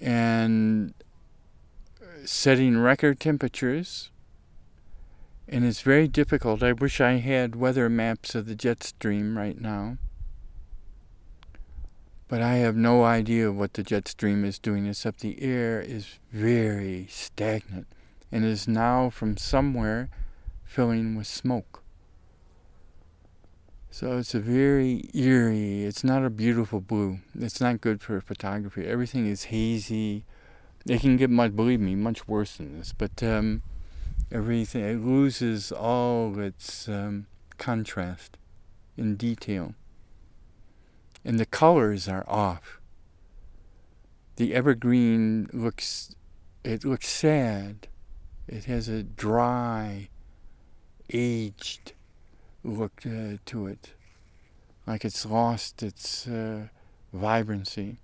And 0.00 0.92
setting 2.24 2.78
record 2.78 3.20
temperatures. 3.20 4.10
And 5.48 5.64
it's 5.64 5.82
very 5.82 6.08
difficult. 6.08 6.64
I 6.64 6.72
wish 6.72 7.00
I 7.00 7.18
had 7.18 7.54
weather 7.54 7.88
maps 7.88 8.34
of 8.34 8.46
the 8.46 8.56
jet 8.56 8.82
stream 8.82 9.38
right 9.38 9.60
now. 9.60 9.98
But 12.26 12.42
I 12.42 12.54
have 12.56 12.74
no 12.74 13.04
idea 13.04 13.52
what 13.52 13.74
the 13.74 13.84
jet 13.84 14.08
stream 14.08 14.44
is 14.44 14.58
doing, 14.58 14.86
except 14.86 15.20
the 15.20 15.40
air 15.40 15.80
is 15.80 16.18
very 16.32 17.06
stagnant 17.08 17.86
and 18.32 18.44
is 18.44 18.66
now 18.66 19.10
from 19.10 19.36
somewhere 19.36 20.08
filling 20.64 21.14
with 21.14 21.28
smoke. 21.28 21.84
So 23.96 24.18
it's 24.18 24.34
a 24.34 24.40
very 24.40 25.08
eerie, 25.14 25.84
it's 25.84 26.04
not 26.04 26.22
a 26.22 26.28
beautiful 26.28 26.82
blue. 26.82 27.20
It's 27.34 27.62
not 27.62 27.80
good 27.80 28.02
for 28.02 28.20
photography. 28.20 28.86
Everything 28.86 29.26
is 29.26 29.44
hazy. 29.44 30.26
It 30.84 31.00
can 31.00 31.16
get 31.16 31.30
much, 31.30 31.56
believe 31.56 31.80
me, 31.80 31.94
much 31.94 32.28
worse 32.28 32.58
than 32.58 32.76
this. 32.76 32.92
But 32.92 33.22
um, 33.22 33.62
everything, 34.30 34.84
it 34.84 35.02
loses 35.02 35.72
all 35.72 36.38
its 36.38 36.90
um, 36.90 37.24
contrast 37.56 38.36
in 38.98 39.16
detail 39.16 39.74
and 41.24 41.40
the 41.40 41.46
colors 41.46 42.06
are 42.06 42.28
off. 42.28 42.82
The 44.36 44.52
evergreen 44.52 45.48
looks 45.54 46.14
it 46.62 46.84
looks 46.84 47.08
sad. 47.08 47.88
It 48.46 48.66
has 48.66 48.90
a 48.90 49.02
dry, 49.02 50.10
aged 51.10 51.94
look 52.66 53.02
uh, 53.06 53.38
to 53.46 53.66
it, 53.66 53.94
like 54.86 55.04
it's 55.04 55.24
lost 55.24 55.82
its 55.82 56.26
uh, 56.26 56.68
vibrancy. 57.12 57.98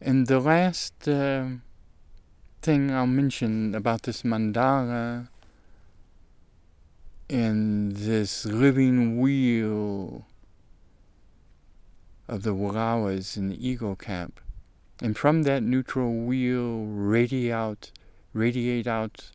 And 0.00 0.26
the 0.26 0.38
last 0.38 1.08
uh, 1.08 1.46
thing 2.62 2.90
I'll 2.90 3.06
mention 3.06 3.74
about 3.74 4.02
this 4.02 4.22
mandala 4.22 5.28
and 7.28 7.92
this 7.96 8.46
living 8.46 9.20
wheel 9.20 10.24
of 12.28 12.42
the 12.42 12.54
Wallowas 12.54 13.36
in 13.36 13.48
the 13.48 13.68
eagle 13.68 13.96
cap. 13.96 14.40
And 15.00 15.16
from 15.16 15.42
that 15.44 15.62
neutral 15.62 16.12
wheel 16.12 16.84
radiate 16.84 17.52
out, 17.52 17.90
radiate 18.32 18.86
out 18.86 19.30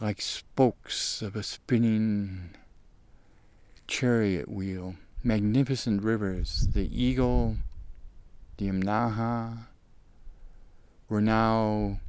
like 0.00 0.20
spokes 0.20 1.22
of 1.22 1.36
a 1.36 1.42
spinning 1.42 2.50
chariot 3.86 4.48
wheel, 4.48 4.96
magnificent 5.24 6.02
rivers. 6.02 6.68
The 6.72 6.88
Eagle, 6.92 7.56
the 8.58 8.68
Imnaha, 8.68 9.66
we're 11.08 11.20
now 11.20 12.00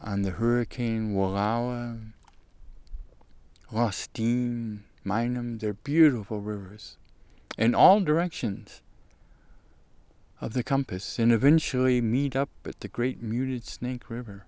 on 0.00 0.22
the 0.22 0.30
Hurricane 0.32 1.14
Wallowa, 1.14 2.12
Lostine, 3.72 4.80
Minam. 5.04 5.60
They're 5.60 5.74
beautiful 5.74 6.40
rivers 6.40 6.96
in 7.56 7.74
all 7.74 8.00
directions 8.00 8.82
of 10.40 10.54
the 10.54 10.62
compass 10.62 11.18
and 11.18 11.32
eventually 11.32 12.00
meet 12.00 12.34
up 12.34 12.50
at 12.64 12.80
the 12.80 12.88
great 12.88 13.22
muted 13.22 13.64
Snake 13.64 14.08
River. 14.08 14.46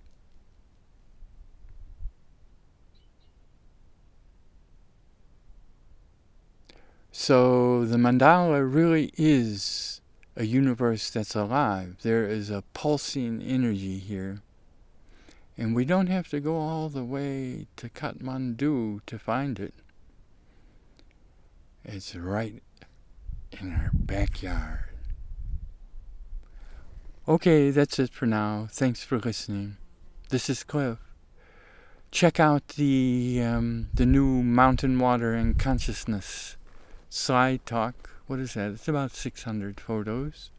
So 7.21 7.85
the 7.85 7.99
mandala 7.99 8.65
really 8.65 9.13
is 9.19 10.01
a 10.37 10.45
universe 10.45 11.11
that's 11.11 11.35
alive. 11.35 11.97
There 12.01 12.25
is 12.25 12.49
a 12.49 12.65
pulsing 12.73 13.43
energy 13.43 13.99
here. 13.99 14.41
And 15.55 15.77
we 15.77 15.85
don't 15.85 16.07
have 16.07 16.29
to 16.29 16.41
go 16.41 16.57
all 16.57 16.89
the 16.89 17.05
way 17.05 17.67
to 17.77 17.91
Kathmandu 17.91 19.01
to 19.05 19.19
find 19.19 19.61
it. 19.61 19.75
It's 21.85 22.17
right 22.17 22.63
in 23.53 23.75
our 23.75 23.91
backyard. 23.93 24.89
Okay, 27.29 27.69
that's 27.69 27.99
it 27.99 28.15
for 28.15 28.25
now. 28.25 28.67
Thanks 28.71 29.05
for 29.05 29.19
listening. 29.19 29.77
This 30.31 30.49
is 30.49 30.65
Cliff. 30.65 30.97
Check 32.11 32.41
out 32.41 32.67
the 32.69 33.43
um, 33.45 33.89
the 33.93 34.07
new 34.07 34.43
Mountain 34.43 34.99
Water 34.99 35.35
and 35.35 35.59
Consciousness 35.59 36.57
slide 37.11 37.67
talk. 37.67 38.09
What 38.27 38.39
is 38.39 38.55
that? 38.55 38.71
It's 38.71 38.89
about 38.89 39.11
600 39.11 39.79
photos. 39.79 40.51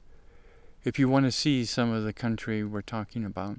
If 0.84 1.00
you 1.00 1.10
want 1.10 1.26
to 1.26 1.32
see 1.32 1.66
some 1.66 1.92
of 1.92 2.04
the 2.04 2.14
country 2.14 2.64
we're 2.64 2.82
talking 2.82 3.26
about, 3.26 3.58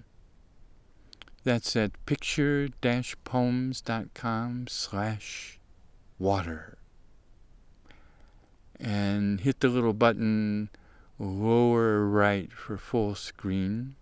that's 1.44 1.74
at 1.74 1.92
picture-poems.com 2.06 4.66
slash 4.68 5.58
water. 6.18 6.78
And 8.78 9.40
hit 9.40 9.60
the 9.60 9.68
little 9.68 9.92
button 9.92 10.70
lower 11.18 12.06
right 12.06 12.52
for 12.52 12.76
full 12.76 13.14
screen. 13.14 13.96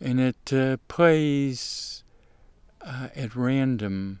And 0.00 0.20
it 0.20 0.52
uh, 0.52 0.78
plays 0.88 2.04
uh, 2.80 3.08
at 3.14 3.36
random. 3.36 4.20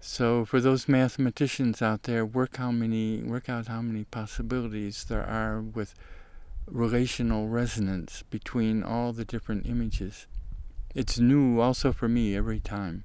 So 0.00 0.44
for 0.44 0.60
those 0.60 0.88
mathematicians 0.88 1.82
out 1.82 2.04
there, 2.04 2.24
work 2.24 2.56
how 2.56 2.70
many 2.70 3.22
work 3.22 3.48
out 3.48 3.66
how 3.66 3.82
many 3.82 4.04
possibilities 4.04 5.04
there 5.04 5.24
are 5.24 5.60
with 5.60 5.94
relational 6.66 7.48
resonance 7.48 8.22
between 8.30 8.82
all 8.82 9.12
the 9.12 9.24
different 9.24 9.66
images. 9.66 10.26
It's 10.94 11.18
new 11.18 11.60
also 11.60 11.92
for 11.92 12.08
me 12.08 12.36
every 12.36 12.60
time. 12.60 13.04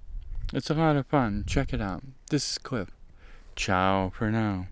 It's 0.54 0.70
a 0.70 0.76
lot 0.76 0.96
of 0.96 1.08
fun. 1.08 1.46
Check 1.48 1.74
it 1.74 1.82
out. 1.82 2.04
This 2.30 2.52
is 2.52 2.58
Cliff. 2.58 2.92
Ciao 3.56 4.12
for 4.16 4.30
now. 4.30 4.68